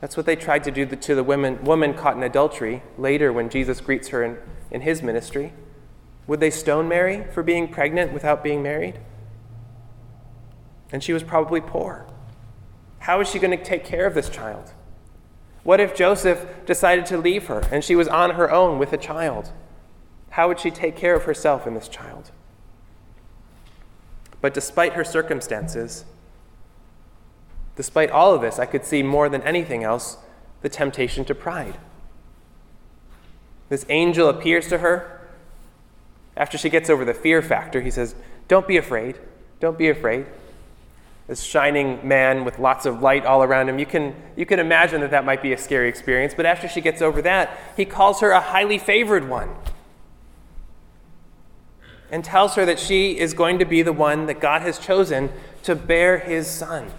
That's 0.02 0.18
what 0.18 0.26
they 0.26 0.36
tried 0.36 0.64
to 0.64 0.72
do 0.72 0.86
to 0.86 1.16
the 1.16 1.24
woman, 1.24 1.64
woman 1.64 1.94
caught 1.94 2.18
in 2.18 2.24
adultery 2.24 2.82
later 2.98 3.32
when 3.32 3.50
Jesus 3.50 3.80
greets 3.80 4.10
her 4.10 4.24
in, 4.24 4.38
in 4.72 4.82
his 4.82 5.04
ministry. 5.04 5.54
Would 6.26 6.40
they 6.40 6.50
stone 6.50 6.88
Mary 6.88 7.24
for 7.32 7.44
being 7.44 7.68
pregnant 7.68 8.12
without 8.12 8.44
being 8.44 8.64
married? 8.64 9.00
And 10.92 11.04
she 11.04 11.14
was 11.14 11.24
probably 11.24 11.62
poor. 11.62 12.08
How 13.00 13.22
is 13.22 13.30
she 13.30 13.40
going 13.40 13.58
to 13.58 13.64
take 13.64 13.86
care 13.86 14.08
of 14.08 14.16
this 14.16 14.28
child? 14.28 14.74
What 15.64 15.80
if 15.80 15.96
Joseph 15.96 16.48
decided 16.66 17.06
to 17.08 17.18
leave 17.18 17.48
her 17.48 17.64
and 17.72 17.84
she 17.84 17.96
was 17.96 18.08
on 18.08 18.32
her 18.32 18.52
own 18.52 18.80
with 18.80 18.94
a 18.94 18.98
child? 18.98 19.52
How 20.32 20.48
would 20.48 20.60
she 20.60 20.72
take 20.72 20.96
care 20.96 21.16
of 21.16 21.26
herself 21.26 21.68
and 21.68 21.76
this 21.76 21.88
child? 21.88 22.32
But 24.40 24.56
despite 24.56 24.94
her 24.94 25.04
circumstances, 25.04 26.06
despite 27.76 28.10
all 28.10 28.34
of 28.34 28.42
this, 28.42 28.60
I 28.60 28.66
could 28.66 28.86
see 28.86 29.04
more 29.04 29.30
than 29.30 29.42
anything 29.44 29.84
else 29.84 30.18
the 30.62 30.70
temptation 30.70 31.26
to 31.26 31.36
pride. 31.36 31.78
This 33.70 33.86
angel 33.90 34.30
appears 34.30 34.68
to 34.70 34.80
her. 34.80 35.20
After 36.36 36.58
she 36.58 36.70
gets 36.70 36.90
over 36.90 37.06
the 37.06 37.14
fear 37.14 37.42
factor, 37.42 37.82
he 37.82 37.92
says, 37.92 38.16
Don't 38.48 38.68
be 38.68 38.78
afraid. 38.78 39.18
Don't 39.60 39.78
be 39.78 39.90
afraid 39.90 40.26
this 41.32 41.44
shining 41.44 42.06
man 42.06 42.44
with 42.44 42.60
lots 42.60 42.86
of 42.86 43.02
light 43.02 43.26
all 43.26 43.42
around 43.42 43.70
him. 43.70 43.80
You 43.80 43.86
can, 43.86 44.14
you 44.36 44.46
can 44.46 44.60
imagine 44.60 45.00
that 45.00 45.12
that 45.12 45.24
might 45.24 45.42
be 45.42 45.54
a 45.54 45.58
scary 45.58 45.88
experience, 45.88 46.34
but 46.36 46.46
after 46.46 46.68
she 46.68 46.82
gets 46.82 47.02
over 47.02 47.22
that, 47.22 47.58
he 47.78 47.86
calls 47.86 48.20
her 48.20 48.32
a 48.32 48.42
highly 48.42 48.78
favored 48.78 49.30
one 49.30 49.56
and 52.12 52.26
tells 52.26 52.56
her 52.56 52.66
that 52.66 52.80
she 52.80 53.18
is 53.18 53.34
going 53.34 53.60
to 53.60 53.66
be 53.66 53.82
the 53.82 53.94
one 53.94 54.26
that 54.26 54.42
God 54.42 54.62
has 54.64 54.78
chosen 54.78 55.32
to 55.64 55.74
bear 55.74 56.18
his 56.18 56.48
son. 56.48 56.92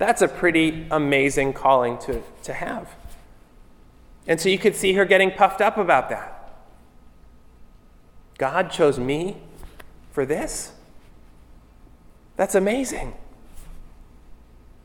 That's 0.00 0.22
a 0.22 0.28
pretty 0.28 0.86
amazing 0.90 1.52
calling 1.52 1.98
to, 1.98 2.22
to 2.44 2.54
have. 2.54 2.88
And 4.26 4.40
so 4.40 4.48
you 4.48 4.56
could 4.56 4.74
see 4.74 4.94
her 4.94 5.04
getting 5.04 5.30
puffed 5.30 5.60
up 5.60 5.76
about 5.76 6.08
that. 6.08 6.54
God 8.38 8.70
chose 8.70 8.98
me 8.98 9.36
for 10.10 10.24
this? 10.24 10.72
That's 12.36 12.54
amazing. 12.54 13.12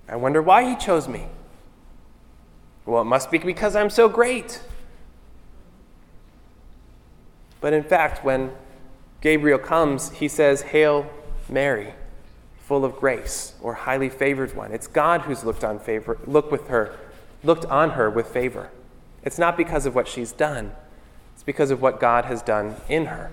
I 0.09 0.17
wonder 0.17 0.41
why 0.41 0.69
he 0.69 0.75
chose 0.75 1.07
me. 1.07 1.27
Well, 2.85 3.01
it 3.01 3.05
must 3.05 3.31
be 3.31 3.37
because 3.37 3.73
I'm 3.73 3.89
so 3.89 4.09
great. 4.09 4.59
But 7.61 7.71
in 7.71 7.83
fact, 7.83 8.25
when 8.25 8.51
Gabriel 9.21 9.59
comes, 9.59 10.11
he 10.11 10.27
says, 10.27 10.61
Hail 10.61 11.09
Mary, 11.47 11.93
full 12.65 12.83
of 12.83 12.95
grace, 12.97 13.53
or 13.61 13.75
highly 13.75 14.09
favored 14.09 14.55
one. 14.55 14.71
It's 14.71 14.87
God 14.87 15.21
who's 15.21 15.43
looked 15.43 15.63
on 15.63 15.77
favor, 15.77 16.17
looked 16.25 16.51
with 16.51 16.67
her, 16.67 16.97
looked 17.43 17.65
on 17.65 17.91
her 17.91 18.09
with 18.09 18.27
favor. 18.27 18.71
It's 19.23 19.37
not 19.37 19.55
because 19.55 19.85
of 19.85 19.93
what 19.93 20.07
she's 20.07 20.31
done, 20.31 20.71
it's 21.33 21.43
because 21.43 21.69
of 21.69 21.81
what 21.81 21.99
God 21.99 22.25
has 22.25 22.41
done 22.41 22.75
in 22.89 23.05
her. 23.05 23.31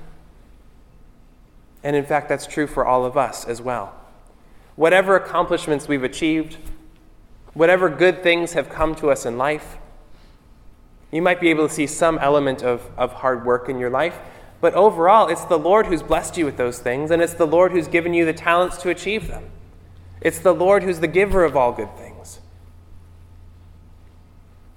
And 1.83 1.97
in 1.97 2.05
fact, 2.05 2.29
that's 2.29 2.47
true 2.47 2.67
for 2.67 2.85
all 2.85 3.05
of 3.05 3.17
us 3.17 3.45
as 3.45 3.61
well 3.61 3.95
whatever 4.75 5.17
accomplishments 5.17 5.87
we've 5.87 6.03
achieved, 6.03 6.57
whatever 7.53 7.91
good 7.91 8.23
things 8.23 8.55
have 8.55 8.71
come 8.71 8.95
to 8.95 9.11
us 9.11 9.27
in 9.27 9.37
life, 9.37 9.77
you 11.11 11.21
might 11.21 11.41
be 11.41 11.51
able 11.51 11.69
to 11.69 11.75
see 11.75 11.87
some 11.87 12.19
element 12.19 12.63
of, 12.63 12.89
of 12.97 13.13
hard 13.13 13.45
work 13.45 13.69
in 13.69 13.79
your 13.79 13.91
life, 13.91 14.19
but 14.63 14.75
overall, 14.75 15.27
it's 15.27 15.45
the 15.45 15.59
Lord 15.59 15.87
who's 15.87 16.05
blessed 16.05 16.39
you 16.39 16.45
with 16.45 16.57
those 16.57 16.79
things, 16.79 17.11
and 17.11 17.21
it's 17.21 17.35
the 17.35 17.49
Lord 17.49 17.73
who's 17.73 17.89
given 17.89 18.15
you 18.15 18.25
the 18.25 18.33
talents 18.33 18.77
to 18.79 18.91
achieve 18.91 19.27
them. 19.27 19.51
It's 20.21 20.39
the 20.39 20.55
Lord 20.55 20.85
who's 20.85 21.01
the 21.01 21.09
giver 21.09 21.45
of 21.45 21.57
all 21.57 21.73
good 21.73 21.95
things. 21.97 22.39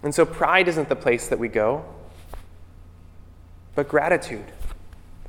And 0.02 0.14
so, 0.14 0.26
pride 0.26 0.68
isn't 0.68 0.90
the 0.90 0.96
place 0.96 1.28
that 1.28 1.38
we 1.38 1.50
go, 1.50 1.86
but 3.76 3.88
gratitude, 3.88 4.46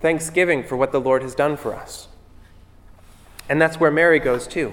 thanksgiving 0.00 0.64
for 0.64 0.74
what 0.74 0.90
the 0.90 1.02
Lord 1.02 1.20
has 1.20 1.34
done 1.34 1.58
for 1.58 1.74
us. 1.74 2.08
And 3.50 3.60
that's 3.60 3.78
where 3.78 3.90
Mary 3.90 4.18
goes 4.18 4.46
too. 4.46 4.72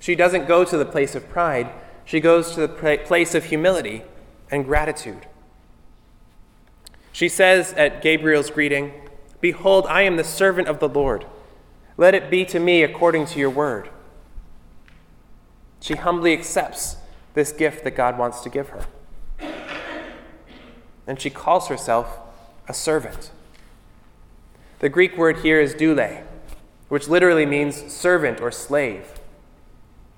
She 0.00 0.16
doesn't 0.16 0.48
go 0.48 0.64
to 0.64 0.76
the 0.76 0.84
place 0.84 1.14
of 1.14 1.28
pride, 1.28 1.70
she 2.04 2.18
goes 2.18 2.52
to 2.54 2.66
the 2.66 2.98
place 3.06 3.36
of 3.36 3.44
humility 3.44 4.02
and 4.50 4.64
gratitude. 4.64 5.28
She 7.12 7.28
says 7.28 7.72
at 7.74 8.02
Gabriel's 8.02 8.50
greeting, 8.50 8.92
Behold, 9.44 9.84
I 9.90 10.00
am 10.00 10.16
the 10.16 10.24
servant 10.24 10.68
of 10.68 10.78
the 10.78 10.88
Lord. 10.88 11.26
Let 11.98 12.14
it 12.14 12.30
be 12.30 12.46
to 12.46 12.58
me 12.58 12.82
according 12.82 13.26
to 13.26 13.38
your 13.38 13.50
word. 13.50 13.90
She 15.80 15.96
humbly 15.96 16.32
accepts 16.32 16.96
this 17.34 17.52
gift 17.52 17.84
that 17.84 17.90
God 17.90 18.16
wants 18.16 18.40
to 18.40 18.48
give 18.48 18.70
her. 18.70 18.86
And 21.06 21.20
she 21.20 21.28
calls 21.28 21.68
herself 21.68 22.20
a 22.68 22.72
servant. 22.72 23.32
The 24.78 24.88
Greek 24.88 25.14
word 25.18 25.40
here 25.40 25.60
is 25.60 25.74
doule, 25.74 26.22
which 26.88 27.08
literally 27.08 27.44
means 27.44 27.92
servant 27.92 28.40
or 28.40 28.50
slave. 28.50 29.20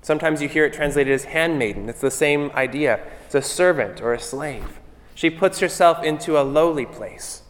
Sometimes 0.01 0.41
you 0.41 0.47
hear 0.47 0.63
it 0.63 0.71
translated 0.71 1.11
as 1.11 1.25
handmaiden. 1.25 1.89
It's 1.89 1.99
the 1.99 2.09
same 2.09 2.49
idea. 2.51 3.01
It's 3.25 3.35
a 3.35 3.41
servant 3.41 4.01
or 4.01 4.13
a 4.13 4.21
slave. 4.21 4.79
She 5.15 5.29
puts 5.29 5.59
herself 5.59 6.01
into 6.01 6.39
a 6.39 6.43
lowly 6.43 6.85
place. 6.85 7.41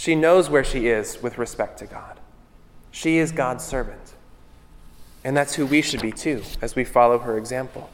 She 0.00 0.14
knows 0.14 0.48
where 0.48 0.64
she 0.64 0.86
is 0.86 1.20
with 1.20 1.36
respect 1.36 1.78
to 1.80 1.86
God. 1.86 2.18
She 2.90 3.18
is 3.18 3.32
God's 3.32 3.62
servant. 3.62 4.14
And 5.22 5.36
that's 5.36 5.56
who 5.56 5.66
we 5.66 5.82
should 5.82 6.00
be 6.00 6.10
too, 6.10 6.42
as 6.62 6.74
we 6.74 6.84
follow 6.84 7.18
her 7.18 7.36
example. 7.36 7.90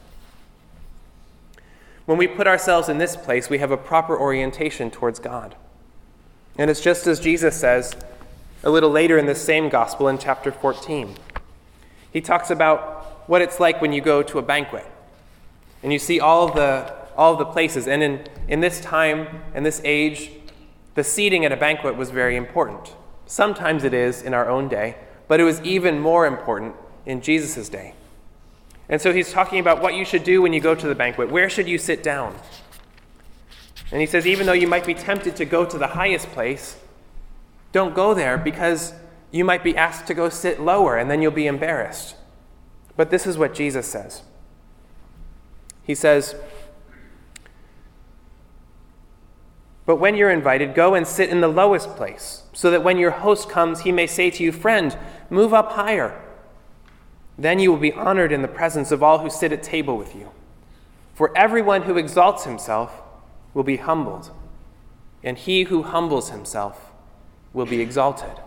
When 2.04 2.16
we 2.16 2.28
put 2.28 2.46
ourselves 2.46 2.88
in 2.88 2.98
this 2.98 3.16
place, 3.16 3.50
we 3.50 3.58
have 3.58 3.72
a 3.72 3.76
proper 3.76 4.16
orientation 4.16 4.88
towards 4.88 5.18
God. 5.18 5.56
And 6.56 6.70
it's 6.70 6.80
just 6.80 7.08
as 7.08 7.18
Jesus 7.18 7.56
says 7.56 7.96
a 8.62 8.70
little 8.70 8.90
later 8.90 9.18
in 9.18 9.26
this 9.26 9.42
same 9.42 9.68
gospel 9.68 10.06
in 10.06 10.16
chapter 10.16 10.52
14. 10.52 11.16
He 12.12 12.20
talks 12.20 12.50
about 12.50 13.28
what 13.28 13.42
it's 13.42 13.58
like 13.58 13.82
when 13.82 13.92
you 13.92 14.00
go 14.00 14.22
to 14.22 14.38
a 14.38 14.42
banquet 14.42 14.86
and 15.82 15.92
you 15.92 15.98
see 15.98 16.20
all 16.20 16.52
the, 16.52 16.94
all 17.16 17.34
the 17.34 17.46
places. 17.46 17.88
And 17.88 18.00
in, 18.00 18.28
in 18.46 18.60
this 18.60 18.80
time 18.80 19.42
and 19.54 19.66
this 19.66 19.80
age, 19.82 20.30
the 20.96 21.04
seating 21.04 21.44
at 21.44 21.52
a 21.52 21.56
banquet 21.56 21.96
was 21.96 22.10
very 22.10 22.36
important. 22.36 22.96
Sometimes 23.26 23.84
it 23.84 23.94
is 23.94 24.22
in 24.22 24.34
our 24.34 24.48
own 24.48 24.66
day, 24.66 24.96
but 25.28 25.38
it 25.38 25.44
was 25.44 25.60
even 25.62 26.00
more 26.00 26.26
important 26.26 26.74
in 27.04 27.20
Jesus' 27.20 27.68
day. 27.68 27.94
And 28.88 29.00
so 29.00 29.12
he's 29.12 29.32
talking 29.32 29.58
about 29.60 29.82
what 29.82 29.94
you 29.94 30.04
should 30.04 30.24
do 30.24 30.42
when 30.42 30.52
you 30.52 30.60
go 30.60 30.74
to 30.74 30.86
the 30.86 30.94
banquet. 30.94 31.30
Where 31.30 31.50
should 31.50 31.68
you 31.68 31.76
sit 31.76 32.02
down? 32.02 32.36
And 33.92 34.00
he 34.00 34.06
says, 34.06 34.26
even 34.26 34.46
though 34.46 34.52
you 34.52 34.66
might 34.66 34.86
be 34.86 34.94
tempted 34.94 35.36
to 35.36 35.44
go 35.44 35.64
to 35.64 35.78
the 35.78 35.88
highest 35.88 36.28
place, 36.28 36.76
don't 37.72 37.94
go 37.94 38.14
there 38.14 38.38
because 38.38 38.94
you 39.30 39.44
might 39.44 39.62
be 39.62 39.76
asked 39.76 40.06
to 40.06 40.14
go 40.14 40.28
sit 40.28 40.60
lower 40.60 40.96
and 40.96 41.10
then 41.10 41.20
you'll 41.20 41.30
be 41.30 41.46
embarrassed. 41.46 42.16
But 42.96 43.10
this 43.10 43.26
is 43.26 43.36
what 43.36 43.54
Jesus 43.54 43.86
says 43.86 44.22
He 45.82 45.94
says, 45.94 46.34
But 49.86 49.96
when 49.96 50.16
you're 50.16 50.30
invited, 50.30 50.74
go 50.74 50.94
and 50.94 51.06
sit 51.06 51.30
in 51.30 51.40
the 51.40 51.48
lowest 51.48 51.96
place, 51.96 52.42
so 52.52 52.70
that 52.70 52.82
when 52.82 52.98
your 52.98 53.12
host 53.12 53.48
comes, 53.48 53.80
he 53.80 53.92
may 53.92 54.06
say 54.06 54.30
to 54.30 54.42
you, 54.42 54.52
Friend, 54.52 54.96
move 55.30 55.54
up 55.54 55.72
higher. 55.72 56.20
Then 57.38 57.58
you 57.58 57.70
will 57.70 57.78
be 57.78 57.92
honored 57.92 58.32
in 58.32 58.42
the 58.42 58.48
presence 58.48 58.90
of 58.90 59.02
all 59.02 59.20
who 59.20 59.30
sit 59.30 59.52
at 59.52 59.62
table 59.62 59.96
with 59.96 60.14
you. 60.14 60.30
For 61.14 61.36
everyone 61.36 61.82
who 61.82 61.96
exalts 61.96 62.44
himself 62.44 63.00
will 63.54 63.62
be 63.62 63.76
humbled, 63.76 64.30
and 65.22 65.38
he 65.38 65.64
who 65.64 65.82
humbles 65.82 66.30
himself 66.30 66.90
will 67.52 67.66
be 67.66 67.80
exalted. 67.80 68.40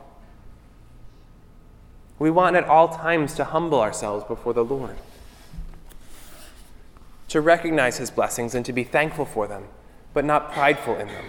We 2.19 2.29
want 2.29 2.57
at 2.57 2.65
all 2.65 2.89
times 2.89 3.33
to 3.35 3.45
humble 3.45 3.79
ourselves 3.79 4.25
before 4.25 4.53
the 4.53 4.63
Lord, 4.63 4.97
to 7.29 7.39
recognize 7.39 7.97
His 7.97 8.11
blessings 8.11 8.53
and 8.53 8.65
to 8.65 8.73
be 8.73 8.83
thankful 8.83 9.25
for 9.25 9.47
them, 9.47 9.63
but 10.19 10.25
not 10.25 10.51
prideful 10.51 10.97
in 10.97 11.07
them. 11.07 11.23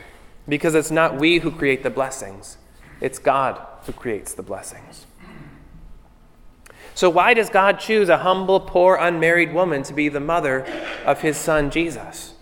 Because 0.48 0.74
it's 0.74 0.90
not 0.90 1.16
we 1.16 1.38
who 1.38 1.52
create 1.52 1.84
the 1.84 1.90
blessings, 1.90 2.58
it's 3.00 3.20
God 3.20 3.64
who 3.86 3.92
creates 3.92 4.34
the 4.34 4.42
blessings. 4.42 5.06
So, 6.92 7.08
why 7.08 7.34
does 7.34 7.50
God 7.50 7.78
choose 7.78 8.08
a 8.08 8.18
humble, 8.18 8.58
poor, 8.58 8.96
unmarried 8.96 9.54
woman 9.54 9.84
to 9.84 9.94
be 9.94 10.08
the 10.08 10.18
mother 10.18 10.66
of 11.06 11.20
his 11.20 11.36
son 11.36 11.70
Jesus? 11.70 12.34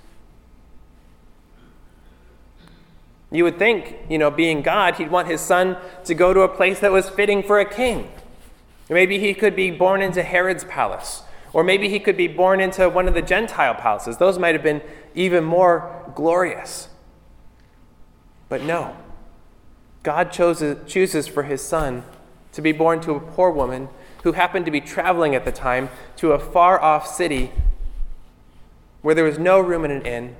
You 3.31 3.45
would 3.45 3.59
think, 3.59 3.97
you 4.09 4.17
know, 4.17 4.31
being 4.31 4.63
God, 4.63 4.95
he'd 4.95 5.11
want 5.11 5.29
his 5.29 5.43
son 5.43 5.77
to 6.05 6.15
go 6.15 6.33
to 6.33 6.41
a 6.41 6.49
place 6.49 6.81
that 6.81 6.93
was 6.93 7.11
fitting 7.11 7.43
for 7.43 7.61
a 7.61 7.71
king. 7.71 8.11
Maybe 8.89 9.19
he 9.19 9.35
could 9.35 9.55
be 9.55 9.71
born 9.71 10.01
into 10.01 10.23
Herod's 10.23 10.65
palace, 10.65 11.25
or 11.53 11.63
maybe 11.63 11.91
he 11.91 12.01
could 12.01 12.17
be 12.17 12.27
born 12.27 12.59
into 12.59 12.89
one 12.89 13.07
of 13.07 13.13
the 13.13 13.21
Gentile 13.21 13.75
palaces. 13.75 14.17
Those 14.17 14.39
might 14.39 14.55
have 14.55 14.65
been 14.65 14.81
even 15.15 15.45
more 15.45 16.08
glorious. 16.15 16.89
But 18.49 18.63
no, 18.63 18.97
God 20.03 20.33
chooses, 20.33 20.79
chooses 20.91 21.27
for 21.27 21.43
his 21.43 21.63
son 21.63 22.03
to 22.53 22.63
be 22.63 22.73
born 22.73 23.01
to 23.03 23.13
a 23.13 23.21
poor 23.21 23.51
woman 23.51 23.89
who 24.23 24.33
happened 24.33 24.65
to 24.65 24.71
be 24.71 24.81
traveling 24.81 25.35
at 25.35 25.45
the 25.45 25.53
time 25.53 25.89
to 26.17 26.33
a 26.33 26.39
far 26.39 26.81
off 26.81 27.07
city 27.07 27.53
where 29.03 29.15
there 29.15 29.25
was 29.25 29.39
no 29.39 29.61
room 29.61 29.85
in 29.85 29.91
an 29.91 30.03
inn. 30.03 30.37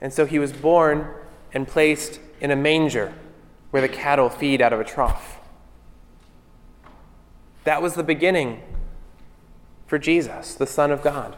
And 0.00 0.12
so 0.12 0.24
he 0.24 0.38
was 0.38 0.52
born 0.52 1.08
and 1.52 1.68
placed 1.68 2.20
in 2.40 2.50
a 2.50 2.56
manger 2.56 3.12
where 3.70 3.82
the 3.82 3.88
cattle 3.88 4.28
feed 4.28 4.60
out 4.60 4.72
of 4.72 4.80
a 4.80 4.84
trough. 4.84 5.38
That 7.64 7.82
was 7.82 7.94
the 7.94 8.02
beginning 8.02 8.62
for 9.86 9.98
Jesus, 9.98 10.54
the 10.54 10.66
Son 10.66 10.90
of 10.90 11.02
God. 11.02 11.36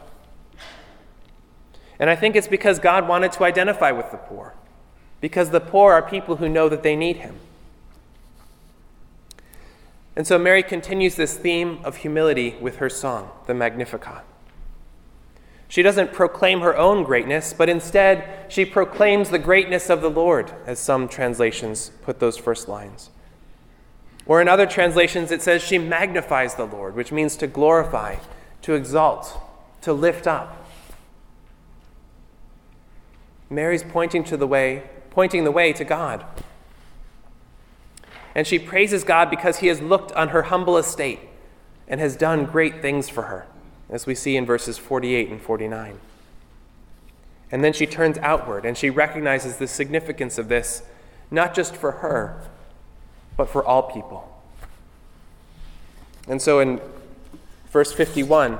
And 1.99 2.09
I 2.09 2.15
think 2.15 2.35
it's 2.35 2.47
because 2.47 2.79
God 2.79 3.07
wanted 3.07 3.31
to 3.33 3.43
identify 3.43 3.91
with 3.91 4.11
the 4.11 4.17
poor, 4.17 4.53
because 5.21 5.49
the 5.49 5.61
poor 5.61 5.93
are 5.93 6.01
people 6.01 6.37
who 6.37 6.49
know 6.49 6.69
that 6.69 6.83
they 6.83 6.95
need 6.95 7.17
Him. 7.17 7.39
And 10.15 10.25
so 10.25 10.37
Mary 10.37 10.63
continues 10.63 11.15
this 11.15 11.37
theme 11.37 11.79
of 11.83 11.97
humility 11.97 12.55
with 12.61 12.77
her 12.77 12.89
song, 12.89 13.29
the 13.47 13.53
Magnificat. 13.53 14.23
She 15.67 15.81
doesn't 15.81 16.13
proclaim 16.13 16.61
her 16.61 16.77
own 16.77 17.03
greatness, 17.03 17.53
but 17.53 17.69
instead 17.69 18.45
she 18.49 18.65
proclaims 18.65 19.29
the 19.29 19.39
greatness 19.39 19.89
of 19.89 20.01
the 20.01 20.09
Lord, 20.09 20.53
as 20.65 20.79
some 20.79 21.07
translations 21.07 21.91
put 22.03 22.19
those 22.19 22.37
first 22.37 22.67
lines. 22.67 23.09
Or 24.25 24.41
in 24.41 24.47
other 24.47 24.65
translations, 24.65 25.31
it 25.31 25.41
says 25.41 25.61
she 25.61 25.77
magnifies 25.77 26.55
the 26.55 26.65
Lord, 26.65 26.95
which 26.95 27.11
means 27.11 27.35
to 27.37 27.47
glorify, 27.47 28.17
to 28.61 28.73
exalt, 28.73 29.37
to 29.81 29.91
lift 29.93 30.27
up. 30.27 30.64
Mary's 33.49 33.83
pointing 33.83 34.23
to 34.25 34.37
the 34.37 34.47
way, 34.47 34.83
pointing 35.09 35.43
the 35.43 35.51
way 35.51 35.73
to 35.73 35.83
God 35.83 36.25
and 38.35 38.45
she 38.45 38.59
praises 38.59 39.05
God 39.05 39.29
because 39.29 39.59
he 39.59 39.67
has 39.67 39.81
looked 39.81 40.11
on 40.11 40.29
her 40.29 40.43
humble 40.43 40.77
estate 40.77 41.21
and 41.87 42.01
has 42.01 42.17
done 42.17 42.45
great 42.45 42.81
things 42.81 43.07
for 43.07 43.23
her, 43.23 43.47
as 43.89 44.05
we 44.05 44.13
see 44.13 44.35
in 44.35 44.45
verses 44.45 44.77
48 44.77 45.29
and 45.29 45.41
49. 45.41 45.99
And 47.49 47.63
then 47.63 47.71
she 47.71 47.87
turns 47.87 48.17
outward 48.17 48.65
and 48.65 48.77
she 48.77 48.89
recognizes 48.89 49.55
the 49.55 49.67
significance 49.67 50.37
of 50.37 50.49
this, 50.49 50.83
not 51.31 51.55
just 51.55 51.77
for 51.77 51.91
her, 51.91 52.41
but 53.37 53.49
for 53.49 53.63
all 53.63 53.83
people. 53.83 54.29
And 56.27 56.41
so 56.41 56.59
in 56.59 56.81
verse 57.71 57.93
51, 57.93 58.59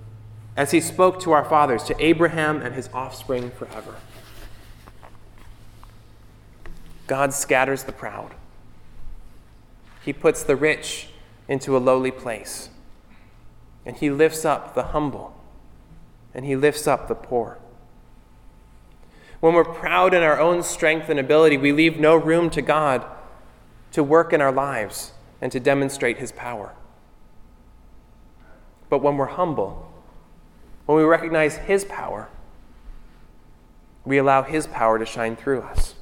as 0.55 0.71
he 0.71 0.81
spoke 0.81 1.19
to 1.21 1.31
our 1.31 1.45
fathers, 1.45 1.83
to 1.83 2.03
Abraham 2.03 2.61
and 2.61 2.75
his 2.75 2.89
offspring 2.93 3.51
forever. 3.51 3.95
God 7.07 7.33
scatters 7.33 7.83
the 7.83 7.91
proud. 7.91 8.33
He 10.03 10.13
puts 10.13 10.43
the 10.43 10.55
rich 10.55 11.09
into 11.47 11.75
a 11.75 11.79
lowly 11.79 12.11
place. 12.11 12.69
And 13.85 13.97
he 13.97 14.09
lifts 14.09 14.45
up 14.45 14.75
the 14.75 14.83
humble. 14.83 15.35
And 16.33 16.45
he 16.45 16.55
lifts 16.55 16.87
up 16.87 17.07
the 17.07 17.15
poor. 17.15 17.59
When 19.41 19.53
we're 19.53 19.65
proud 19.65 20.13
in 20.13 20.21
our 20.23 20.39
own 20.39 20.63
strength 20.63 21.09
and 21.09 21.19
ability, 21.19 21.57
we 21.57 21.71
leave 21.71 21.99
no 21.99 22.15
room 22.15 22.49
to 22.51 22.61
God 22.61 23.03
to 23.91 24.03
work 24.03 24.31
in 24.33 24.41
our 24.41 24.51
lives 24.51 25.11
and 25.41 25.51
to 25.51 25.59
demonstrate 25.59 26.17
his 26.17 26.31
power. 26.31 26.73
But 28.89 29.01
when 29.01 29.17
we're 29.17 29.25
humble, 29.25 29.90
when 30.91 30.99
we 30.99 31.05
recognize 31.05 31.55
his 31.55 31.85
power, 31.85 32.27
we 34.03 34.17
allow 34.17 34.43
his 34.43 34.67
power 34.67 34.99
to 34.99 35.05
shine 35.05 35.37
through 35.37 35.61
us. 35.61 35.95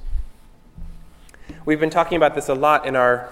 We've 1.64 1.78
been 1.78 1.90
talking 1.90 2.16
about 2.16 2.34
this 2.34 2.48
a 2.48 2.54
lot 2.54 2.86
in 2.86 2.96
our 2.96 3.28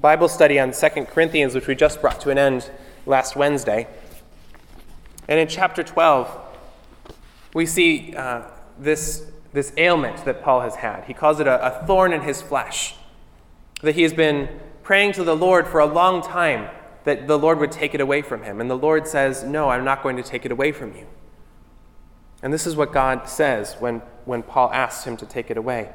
Bible 0.00 0.28
study 0.28 0.60
on 0.60 0.70
2 0.70 0.88
Corinthians, 1.06 1.52
which 1.52 1.66
we 1.66 1.74
just 1.74 2.00
brought 2.00 2.20
to 2.20 2.30
an 2.30 2.38
end 2.38 2.70
last 3.06 3.34
Wednesday. 3.34 3.88
And 5.26 5.40
in 5.40 5.48
chapter 5.48 5.82
12, 5.82 6.30
we 7.54 7.66
see 7.66 8.14
uh, 8.14 8.42
this, 8.78 9.26
this 9.52 9.72
ailment 9.76 10.24
that 10.24 10.44
Paul 10.44 10.60
has 10.60 10.76
had. 10.76 11.06
He 11.06 11.14
calls 11.14 11.40
it 11.40 11.48
a, 11.48 11.82
a 11.82 11.84
thorn 11.88 12.12
in 12.12 12.20
his 12.20 12.40
flesh, 12.40 12.94
that 13.82 13.96
he 13.96 14.02
has 14.02 14.12
been 14.12 14.48
praying 14.84 15.14
to 15.14 15.24
the 15.24 15.34
Lord 15.34 15.66
for 15.66 15.80
a 15.80 15.86
long 15.86 16.22
time 16.22 16.70
that 17.04 17.26
the 17.26 17.38
Lord 17.38 17.58
would 17.58 17.72
take 17.72 17.94
it 17.94 18.00
away 18.00 18.22
from 18.22 18.42
him. 18.42 18.60
And 18.60 18.70
the 18.70 18.76
Lord 18.76 19.06
says, 19.06 19.44
No, 19.44 19.68
I'm 19.68 19.84
not 19.84 20.02
going 20.02 20.16
to 20.16 20.22
take 20.22 20.44
it 20.44 20.52
away 20.52 20.72
from 20.72 20.96
you. 20.96 21.06
And 22.42 22.52
this 22.52 22.66
is 22.66 22.76
what 22.76 22.92
God 22.92 23.28
says 23.28 23.76
when, 23.78 24.00
when 24.24 24.42
Paul 24.42 24.70
asks 24.72 25.04
him 25.04 25.16
to 25.18 25.26
take 25.26 25.50
it 25.50 25.56
away. 25.56 25.92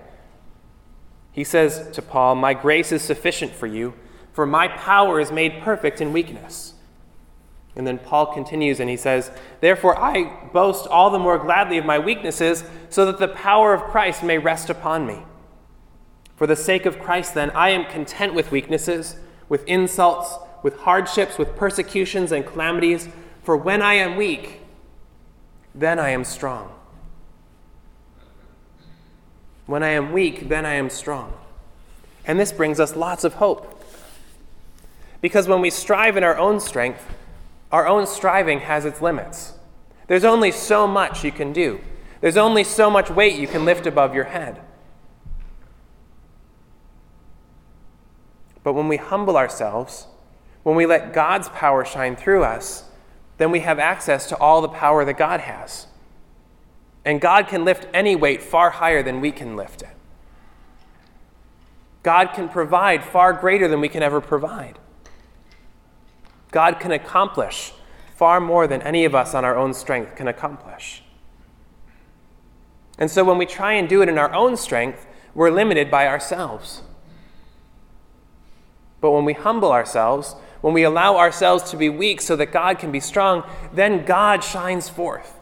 He 1.32 1.44
says 1.44 1.90
to 1.92 2.02
Paul, 2.02 2.36
My 2.36 2.54
grace 2.54 2.92
is 2.92 3.02
sufficient 3.02 3.54
for 3.54 3.68
you, 3.68 3.94
for 4.34 4.46
my 4.46 4.68
power 4.68 5.20
is 5.20 5.32
made 5.32 5.62
perfect 5.62 6.02
in 6.02 6.14
weakness. 6.14 6.74
And 7.76 7.86
then 7.86 8.00
Paul 8.00 8.34
continues 8.34 8.80
and 8.80 8.90
he 8.90 8.98
says, 8.98 9.32
Therefore 9.62 9.98
I 9.98 10.48
boast 10.52 10.88
all 10.88 11.10
the 11.10 11.20
more 11.20 11.38
gladly 11.38 11.78
of 11.78 11.86
my 11.86 12.00
weaknesses, 12.00 12.64
so 12.90 13.06
that 13.06 13.20
the 13.20 13.28
power 13.28 13.74
of 13.74 13.84
Christ 13.84 14.24
may 14.24 14.38
rest 14.38 14.70
upon 14.70 15.06
me. 15.06 15.24
For 16.36 16.48
the 16.48 16.56
sake 16.56 16.86
of 16.86 17.00
Christ, 17.00 17.34
then, 17.34 17.52
I 17.52 17.70
am 17.70 17.86
content 17.86 18.34
with 18.34 18.52
weaknesses, 18.52 19.18
with 19.50 19.68
insults, 19.68 20.36
with 20.64 20.80
hardships, 20.80 21.38
with 21.38 21.56
persecutions 21.56 22.32
and 22.32 22.46
calamities, 22.46 23.10
for 23.44 23.56
when 23.58 23.82
I 23.82 23.96
am 23.96 24.16
weak, 24.16 24.62
then 25.74 26.00
I 26.00 26.10
am 26.10 26.24
strong. 26.24 26.72
When 29.66 29.84
I 29.84 29.90
am 29.90 30.12
weak, 30.12 30.50
then 30.50 30.66
I 30.66 30.74
am 30.74 30.90
strong. 30.90 31.34
And 32.26 32.40
this 32.40 32.52
brings 32.52 32.80
us 32.80 32.96
lots 32.96 33.24
of 33.24 33.36
hope. 33.36 33.84
Because 35.22 35.48
when 35.48 35.62
we 35.62 35.70
strive 35.70 36.18
in 36.18 36.24
our 36.24 36.38
own 36.38 36.60
strength, 36.60 37.06
our 37.72 37.88
own 37.88 38.08
striving 38.08 38.62
has 38.62 38.86
its 38.86 39.02
limits. 39.02 39.54
There's 40.08 40.24
only 40.24 40.52
so 40.52 40.88
much 40.88 41.24
you 41.24 41.32
can 41.32 41.54
do, 41.54 41.80
there's 42.22 42.38
only 42.38 42.64
so 42.64 42.90
much 42.90 43.10
weight 43.10 43.40
you 43.40 43.48
can 43.48 43.64
lift 43.64 43.86
above 43.86 44.16
your 44.16 44.26
head. 44.26 44.62
But 48.64 48.74
when 48.74 48.88
we 48.88 48.98
humble 48.98 49.38
ourselves, 49.38 50.08
when 50.70 50.78
we 50.78 50.86
let 50.86 51.14
God's 51.14 51.50
power 51.50 51.84
shine 51.84 52.16
through 52.16 52.44
us, 52.44 52.84
then 53.40 53.50
we 53.50 53.62
have 53.62 53.80
access 53.80 54.30
to 54.30 54.38
all 54.38 54.62
the 54.62 54.70
power 54.70 55.04
that 55.04 55.18
God 55.18 55.40
has. 55.40 55.88
And 57.04 57.20
God 57.20 57.48
can 57.48 57.66
lift 57.66 57.88
any 57.92 58.16
weight 58.16 58.44
far 58.44 58.70
higher 58.70 59.02
than 59.02 59.20
we 59.20 59.32
can 59.32 59.56
lift 59.56 59.82
it. 59.82 59.90
God 62.04 62.34
can 62.36 62.50
provide 62.50 63.04
far 63.04 63.34
greater 63.34 63.68
than 63.68 63.82
we 63.82 63.90
can 63.90 64.04
ever 64.04 64.22
provide. 64.22 64.78
God 66.52 66.80
can 66.80 66.92
accomplish 66.92 67.74
far 68.16 68.40
more 68.40 68.68
than 68.68 68.84
any 68.84 69.06
of 69.06 69.16
us 69.16 69.34
on 69.34 69.44
our 69.44 69.58
own 69.58 69.74
strength 69.74 70.16
can 70.16 70.28
accomplish. 70.28 71.02
And 73.00 73.10
so 73.10 73.24
when 73.24 73.40
we 73.40 73.48
try 73.48 73.74
and 73.74 73.90
do 73.90 74.04
it 74.04 74.10
in 74.10 74.20
our 74.20 74.32
own 74.36 74.56
strength, 74.56 75.08
we're 75.34 75.50
limited 75.50 75.90
by 75.90 76.06
ourselves. 76.06 76.84
But 79.02 79.10
when 79.10 79.26
we 79.26 79.34
humble 79.34 79.72
ourselves, 79.72 80.36
when 80.62 80.74
we 80.74 80.84
allow 80.84 81.18
ourselves 81.18 81.72
to 81.72 81.78
be 81.78 81.90
weak 81.90 82.22
so 82.22 82.36
that 82.36 82.52
God 82.52 82.80
can 82.80 82.92
be 82.92 83.00
strong, 83.00 83.44
then 83.74 84.06
God 84.06 84.44
shines 84.44 84.90
forth 84.90 85.40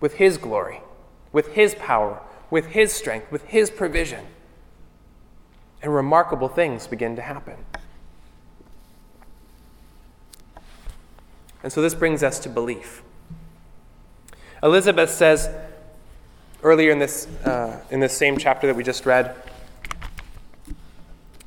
with 0.00 0.14
His 0.14 0.38
glory 0.38 0.80
with 1.36 1.48
His 1.48 1.74
power, 1.74 2.22
with 2.50 2.68
His 2.68 2.94
strength, 2.94 3.30
with 3.30 3.44
His 3.44 3.70
provision. 3.70 4.24
And 5.82 5.94
remarkable 5.94 6.48
things 6.48 6.86
begin 6.86 7.14
to 7.16 7.20
happen. 7.20 7.56
And 11.62 11.70
so 11.70 11.82
this 11.82 11.94
brings 11.94 12.22
us 12.22 12.38
to 12.38 12.48
belief. 12.48 13.02
Elizabeth 14.62 15.10
says 15.10 15.54
earlier 16.62 16.90
in 16.90 16.98
this, 16.98 17.26
uh, 17.44 17.82
in 17.90 18.00
this 18.00 18.16
same 18.16 18.38
chapter 18.38 18.66
that 18.66 18.74
we 18.74 18.82
just 18.82 19.04
read, 19.04 19.34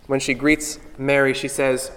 when 0.05 0.19
she 0.19 0.35
greets 0.35 0.77
Mary, 0.99 1.33
she 1.33 1.47
says, 1.47 1.91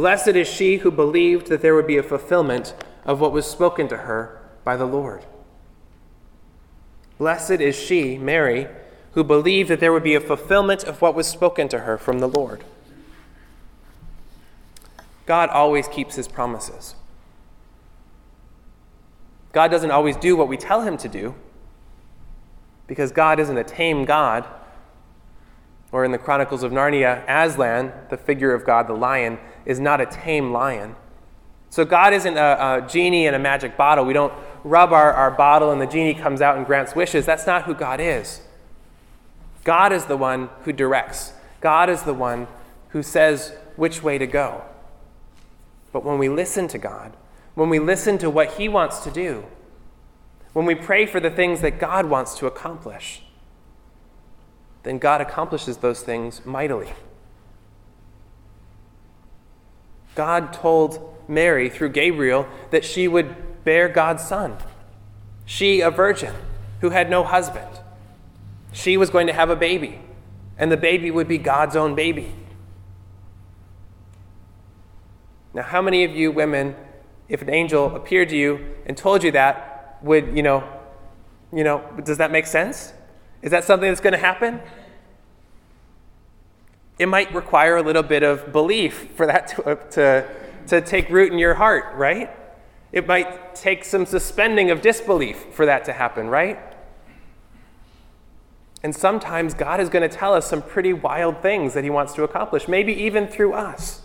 Blessed 0.00 0.28
is 0.28 0.48
she 0.48 0.78
who 0.78 0.90
believed 0.90 1.48
that 1.48 1.60
there 1.60 1.74
would 1.74 1.86
be 1.86 1.98
a 1.98 2.02
fulfillment 2.02 2.72
of 3.04 3.20
what 3.20 3.32
was 3.32 3.44
spoken 3.44 3.86
to 3.88 3.98
her 3.98 4.40
by 4.64 4.74
the 4.74 4.86
Lord. 4.86 5.26
Blessed 7.18 7.60
is 7.60 7.76
she, 7.76 8.16
Mary, 8.16 8.66
who 9.12 9.22
believed 9.22 9.68
that 9.68 9.78
there 9.78 9.92
would 9.92 10.02
be 10.02 10.14
a 10.14 10.20
fulfillment 10.20 10.84
of 10.84 11.02
what 11.02 11.14
was 11.14 11.26
spoken 11.26 11.68
to 11.68 11.80
her 11.80 11.98
from 11.98 12.18
the 12.18 12.28
Lord. 12.28 12.64
God 15.26 15.50
always 15.50 15.86
keeps 15.86 16.14
his 16.14 16.28
promises. 16.28 16.94
God 19.52 19.70
doesn't 19.70 19.90
always 19.90 20.16
do 20.16 20.34
what 20.34 20.48
we 20.48 20.56
tell 20.56 20.80
him 20.80 20.96
to 20.96 21.10
do 21.10 21.34
because 22.86 23.12
God 23.12 23.38
isn't 23.38 23.58
a 23.58 23.64
tame 23.64 24.06
God 24.06 24.46
or 25.92 26.06
in 26.06 26.10
the 26.10 26.16
Chronicles 26.16 26.62
of 26.62 26.72
Narnia, 26.72 27.22
Aslan, 27.28 27.92
the 28.08 28.16
figure 28.16 28.54
of 28.54 28.64
God, 28.64 28.86
the 28.86 28.94
lion, 28.94 29.38
is 29.70 29.78
not 29.78 30.00
a 30.00 30.06
tame 30.06 30.50
lion. 30.52 30.96
So 31.70 31.84
God 31.84 32.12
isn't 32.12 32.36
a, 32.36 32.84
a, 32.84 32.88
genie 32.88 33.26
in 33.26 33.34
a 33.34 33.38
magic 33.38 33.76
bottle. 33.76 34.04
We 34.04 34.12
don't 34.12 34.34
rub 34.64 34.92
our, 34.92 35.12
our 35.12 35.30
bottle 35.30 35.70
and 35.70 35.80
the 35.80 35.86
genie 35.86 36.14
comes 36.14 36.40
out 36.40 36.56
and 36.56 36.66
grants 36.66 36.96
wishes. 36.96 37.24
That's 37.24 37.46
not 37.46 37.62
who 37.62 37.74
God 37.74 38.00
is. 38.00 38.40
God 39.62 39.92
is 39.92 40.06
the 40.06 40.16
one 40.16 40.50
who 40.64 40.72
directs, 40.72 41.34
God 41.60 41.88
is 41.88 42.02
the 42.02 42.14
one 42.14 42.48
who 42.88 43.02
says 43.02 43.54
which 43.76 44.02
way 44.02 44.18
to 44.18 44.26
go. 44.26 44.62
But 45.92 46.04
when 46.04 46.18
we 46.18 46.28
listen 46.28 46.66
to 46.68 46.78
God, 46.78 47.16
when 47.54 47.68
we 47.68 47.78
listen 47.78 48.18
to 48.18 48.28
what 48.28 48.54
He 48.54 48.68
wants 48.68 49.00
to 49.00 49.10
do, 49.12 49.44
when 50.52 50.66
we 50.66 50.74
pray 50.74 51.06
for 51.06 51.20
the 51.20 51.30
things 51.30 51.60
that 51.60 51.78
God 51.78 52.06
wants 52.06 52.36
to 52.38 52.46
accomplish, 52.46 53.22
then 54.82 54.98
God 54.98 55.20
accomplishes 55.20 55.76
those 55.76 56.02
things 56.02 56.44
mightily. 56.44 56.92
God 60.14 60.52
told 60.52 61.14
Mary 61.28 61.70
through 61.70 61.90
Gabriel 61.90 62.46
that 62.70 62.84
she 62.84 63.08
would 63.08 63.64
bear 63.64 63.88
God's 63.88 64.24
son. 64.24 64.56
She, 65.44 65.80
a 65.80 65.90
virgin 65.90 66.34
who 66.80 66.90
had 66.90 67.10
no 67.10 67.24
husband, 67.24 67.80
she 68.72 68.96
was 68.96 69.10
going 69.10 69.26
to 69.26 69.32
have 69.32 69.50
a 69.50 69.56
baby, 69.56 70.00
and 70.58 70.70
the 70.70 70.76
baby 70.76 71.10
would 71.10 71.28
be 71.28 71.38
God's 71.38 71.76
own 71.76 71.94
baby. 71.94 72.34
Now, 75.52 75.62
how 75.62 75.82
many 75.82 76.04
of 76.04 76.14
you 76.14 76.30
women, 76.30 76.76
if 77.28 77.42
an 77.42 77.50
angel 77.50 77.96
appeared 77.96 78.28
to 78.28 78.36
you 78.36 78.74
and 78.86 78.96
told 78.96 79.24
you 79.24 79.32
that, 79.32 79.98
would, 80.02 80.36
you 80.36 80.42
know, 80.42 80.62
you 81.52 81.64
know, 81.64 81.84
does 82.04 82.18
that 82.18 82.30
make 82.30 82.46
sense? 82.46 82.92
Is 83.42 83.50
that 83.50 83.64
something 83.64 83.88
that's 83.88 84.00
going 84.00 84.12
to 84.12 84.18
happen? 84.18 84.60
It 87.00 87.08
might 87.08 87.32
require 87.34 87.78
a 87.78 87.82
little 87.82 88.02
bit 88.02 88.22
of 88.22 88.52
belief 88.52 89.08
for 89.14 89.24
that 89.24 89.48
to, 89.48 89.78
to, 89.92 90.28
to 90.66 90.80
take 90.82 91.08
root 91.08 91.32
in 91.32 91.38
your 91.38 91.54
heart, 91.54 91.94
right? 91.94 92.28
It 92.92 93.06
might 93.06 93.54
take 93.54 93.86
some 93.86 94.04
suspending 94.04 94.70
of 94.70 94.82
disbelief 94.82 95.46
for 95.54 95.64
that 95.64 95.86
to 95.86 95.94
happen, 95.94 96.28
right? 96.28 96.58
And 98.82 98.94
sometimes 98.94 99.54
God 99.54 99.80
is 99.80 99.88
going 99.88 100.06
to 100.06 100.14
tell 100.14 100.34
us 100.34 100.46
some 100.46 100.60
pretty 100.60 100.92
wild 100.92 101.40
things 101.40 101.72
that 101.72 101.84
He 101.84 101.88
wants 101.88 102.12
to 102.16 102.22
accomplish, 102.22 102.68
maybe 102.68 102.92
even 102.92 103.26
through 103.26 103.54
us. 103.54 104.02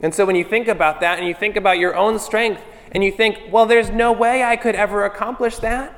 And 0.00 0.12
so 0.12 0.26
when 0.26 0.34
you 0.34 0.42
think 0.42 0.66
about 0.66 0.98
that 0.98 1.20
and 1.20 1.28
you 1.28 1.34
think 1.34 1.54
about 1.54 1.78
your 1.78 1.94
own 1.94 2.18
strength 2.18 2.64
and 2.90 3.04
you 3.04 3.12
think, 3.12 3.38
well, 3.52 3.66
there's 3.66 3.90
no 3.90 4.10
way 4.10 4.42
I 4.42 4.56
could 4.56 4.74
ever 4.74 5.04
accomplish 5.04 5.58
that, 5.58 5.96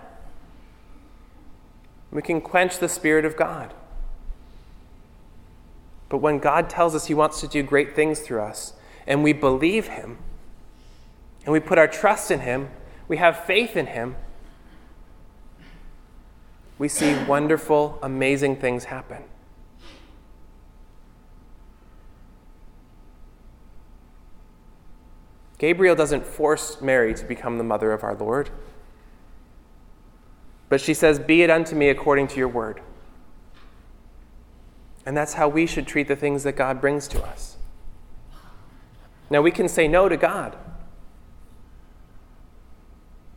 we 2.10 2.20
can 2.20 2.42
quench 2.42 2.80
the 2.80 2.88
Spirit 2.90 3.24
of 3.24 3.34
God. 3.34 3.72
But 6.12 6.18
when 6.18 6.40
God 6.40 6.68
tells 6.68 6.94
us 6.94 7.06
He 7.06 7.14
wants 7.14 7.40
to 7.40 7.48
do 7.48 7.62
great 7.62 7.96
things 7.96 8.20
through 8.20 8.42
us, 8.42 8.74
and 9.06 9.22
we 9.24 9.32
believe 9.32 9.88
Him, 9.88 10.18
and 11.46 11.54
we 11.54 11.58
put 11.58 11.78
our 11.78 11.88
trust 11.88 12.30
in 12.30 12.40
Him, 12.40 12.68
we 13.08 13.16
have 13.16 13.46
faith 13.46 13.78
in 13.78 13.86
Him, 13.86 14.16
we 16.78 16.86
see 16.86 17.14
wonderful, 17.24 17.98
amazing 18.02 18.56
things 18.56 18.84
happen. 18.84 19.22
Gabriel 25.56 25.96
doesn't 25.96 26.26
force 26.26 26.82
Mary 26.82 27.14
to 27.14 27.24
become 27.24 27.56
the 27.56 27.64
mother 27.64 27.90
of 27.90 28.04
our 28.04 28.14
Lord. 28.14 28.50
But 30.68 30.82
she 30.82 30.92
says, 30.92 31.18
Be 31.18 31.40
it 31.40 31.48
unto 31.48 31.74
me 31.74 31.88
according 31.88 32.28
to 32.28 32.36
your 32.36 32.48
word. 32.48 32.82
And 35.04 35.16
that's 35.16 35.34
how 35.34 35.48
we 35.48 35.66
should 35.66 35.86
treat 35.86 36.08
the 36.08 36.16
things 36.16 36.44
that 36.44 36.56
God 36.56 36.80
brings 36.80 37.08
to 37.08 37.22
us. 37.22 37.56
Now, 39.30 39.42
we 39.42 39.50
can 39.50 39.68
say 39.68 39.88
no 39.88 40.08
to 40.08 40.16
God. 40.16 40.56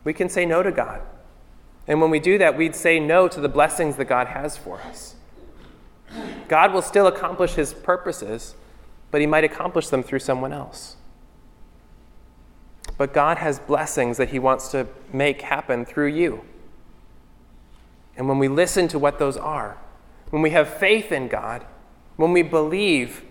We 0.04 0.12
can 0.12 0.28
say 0.28 0.46
no 0.46 0.62
to 0.62 0.70
God. 0.70 1.02
And 1.88 2.00
when 2.00 2.10
we 2.10 2.20
do 2.20 2.38
that, 2.38 2.56
we'd 2.56 2.74
say 2.74 3.00
no 3.00 3.28
to 3.28 3.40
the 3.40 3.48
blessings 3.48 3.96
that 3.96 4.04
God 4.04 4.28
has 4.28 4.56
for 4.56 4.80
us. 4.82 5.14
God 6.48 6.72
will 6.72 6.82
still 6.82 7.06
accomplish 7.06 7.54
his 7.54 7.72
purposes, 7.72 8.54
but 9.10 9.20
he 9.20 9.26
might 9.26 9.44
accomplish 9.44 9.88
them 9.88 10.02
through 10.02 10.20
someone 10.20 10.52
else. 10.52 10.96
But 12.98 13.12
God 13.12 13.38
has 13.38 13.58
blessings 13.58 14.16
that 14.16 14.30
He 14.30 14.38
wants 14.38 14.68
to 14.70 14.86
make 15.12 15.42
happen 15.42 15.84
through 15.84 16.08
you. 16.08 16.42
And 18.16 18.28
when 18.28 18.38
we 18.38 18.48
listen 18.48 18.88
to 18.88 18.98
what 18.98 19.18
those 19.18 19.36
are, 19.36 19.76
when 20.30 20.42
we 20.42 20.50
have 20.50 20.68
faith 20.68 21.12
in 21.12 21.28
God, 21.28 21.64
when 22.16 22.32
we 22.32 22.42
believe 22.42 23.24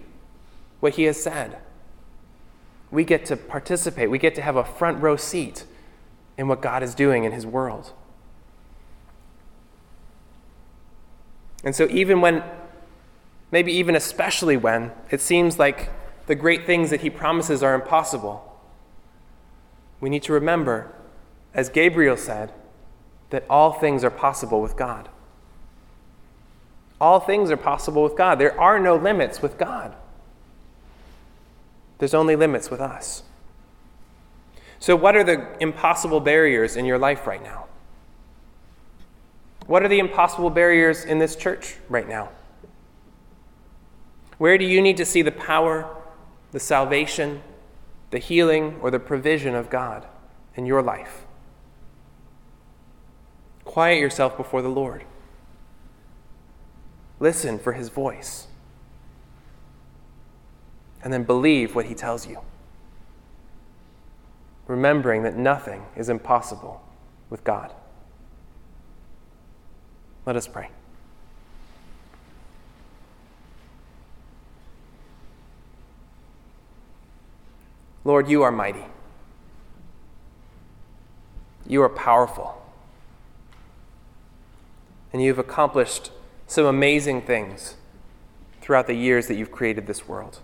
what 0.80 0.96
He 0.96 1.04
has 1.04 1.22
said, 1.22 1.58
we 2.92 3.04
get 3.04 3.26
to 3.26 3.38
participate. 3.38 4.10
We 4.10 4.20
get 4.20 4.36
to 4.36 4.42
have 4.42 4.56
a 4.56 4.64
front 4.64 5.02
row 5.02 5.16
seat 5.16 5.66
in 6.38 6.48
what 6.48 6.62
God 6.62 6.84
is 6.84 6.96
doing 6.96 7.24
in 7.24 7.32
His 7.32 7.46
world. 7.46 7.94
And 11.64 11.76
so, 11.76 11.88
even 11.90 12.22
when, 12.22 12.44
maybe 13.52 13.72
even 13.74 13.96
especially 13.96 14.56
when, 14.56 14.92
it 15.10 15.20
seems 15.20 15.58
like 15.58 15.90
the 16.28 16.36
great 16.36 16.66
things 16.66 16.90
that 16.92 17.02
He 17.02 17.10
promises 17.10 17.64
are 17.64 17.74
impossible 17.74 18.52
we 20.06 20.10
need 20.10 20.24
to 20.24 20.34
remember, 20.34 20.94
as 21.54 21.70
Gabriel 21.70 22.18
said, 22.18 22.54
that 23.30 23.44
all 23.50 23.72
things 23.72 24.04
are 24.04 24.12
possible 24.12 24.62
with 24.62 24.78
God. 24.78 25.10
All 27.00 27.20
things 27.20 27.52
are 27.52 27.58
possible 27.58 28.04
with 28.04 28.16
God. 28.16 28.40
There 28.40 28.60
are 28.60 28.80
no 28.80 28.96
limits 28.96 29.42
with 29.42 29.58
God. 29.58 29.96
There's 31.98 32.14
only 32.14 32.36
limits 32.36 32.70
with 32.70 32.82
us. 32.82 33.24
So, 34.80 34.96
what 34.96 35.16
are 35.16 35.24
the 35.24 35.56
impossible 35.60 36.20
barriers 36.20 36.76
in 36.76 36.86
your 36.86 36.98
life 36.98 37.26
right 37.26 37.42
now? 37.42 37.66
What 39.68 39.84
are 39.84 39.88
the 39.88 40.00
impossible 40.00 40.50
barriers 40.50 41.04
in 41.04 41.20
this 41.20 41.36
church 41.36 41.78
right 41.90 42.08
now? 42.08 42.30
Where 44.38 44.58
do 44.58 44.66
you 44.66 44.82
need 44.82 44.98
to 44.98 45.06
see 45.06 45.22
the 45.22 45.32
power, 45.32 45.90
the 46.52 46.60
salvation, 46.60 47.42
the 48.16 48.20
healing 48.20 48.80
or 48.82 48.92
the 48.92 49.00
provision 49.00 49.56
of 49.56 49.70
God 49.70 50.06
in 50.56 50.66
your 50.66 50.82
life. 50.82 51.26
Quiet 53.66 54.00
yourself 54.00 54.38
before 54.38 54.62
the 54.62 54.70
Lord. 54.70 55.04
Listen 57.20 57.58
for 57.58 57.74
his 57.74 57.90
voice. 57.90 58.48
And 61.04 61.14
then 61.14 61.24
believe 61.24 61.76
what 61.76 61.86
he 61.86 61.94
tells 61.94 62.28
you. 62.28 62.40
Remembering 64.68 65.24
that 65.24 65.36
nothing 65.36 65.86
is 65.96 66.10
impossible 66.10 66.82
with 67.30 67.44
God. 67.44 67.72
Let 70.26 70.36
us 70.36 70.48
pray. 70.48 70.70
Lord, 78.04 78.28
you 78.28 78.44
are 78.44 78.52
mighty. 78.52 78.86
You 81.68 81.82
are 81.82 81.90
powerful. 81.90 82.62
And 85.12 85.24
you've 85.24 85.40
accomplished 85.40 86.12
some 86.48 86.66
amazing 86.66 87.22
things 87.22 87.76
throughout 88.62 88.88
the 88.88 88.96
years 88.96 89.28
that 89.28 89.36
you've 89.36 89.52
created 89.52 89.88
this 89.88 90.08
world. 90.08 90.40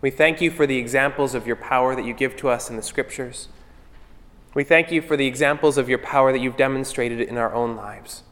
We 0.00 0.10
thank 0.10 0.40
you 0.40 0.50
for 0.50 0.66
the 0.66 0.76
examples 0.76 1.34
of 1.34 1.46
your 1.46 1.56
power 1.56 1.96
that 1.96 2.04
you 2.04 2.12
give 2.12 2.36
to 2.36 2.48
us 2.48 2.68
in 2.68 2.76
the 2.76 2.82
scriptures. 2.82 3.48
We 4.52 4.62
thank 4.62 4.92
you 4.92 5.02
for 5.02 5.16
the 5.16 5.26
examples 5.26 5.78
of 5.78 5.88
your 5.88 5.98
power 5.98 6.30
that 6.30 6.40
you've 6.40 6.56
demonstrated 6.56 7.20
in 7.20 7.36
our 7.36 7.54
own 7.54 7.74
lives. 7.74 8.22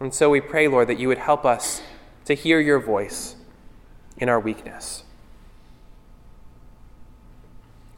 And 0.00 0.12
so 0.12 0.30
we 0.30 0.40
pray, 0.40 0.66
Lord, 0.66 0.88
that 0.88 0.98
you 0.98 1.06
would 1.06 1.18
help 1.18 1.44
us 1.44 1.82
to 2.24 2.34
hear 2.34 2.60
your 2.60 2.80
voice 2.80 3.36
in 4.16 4.28
our 4.28 4.40
weakness. 4.40 5.04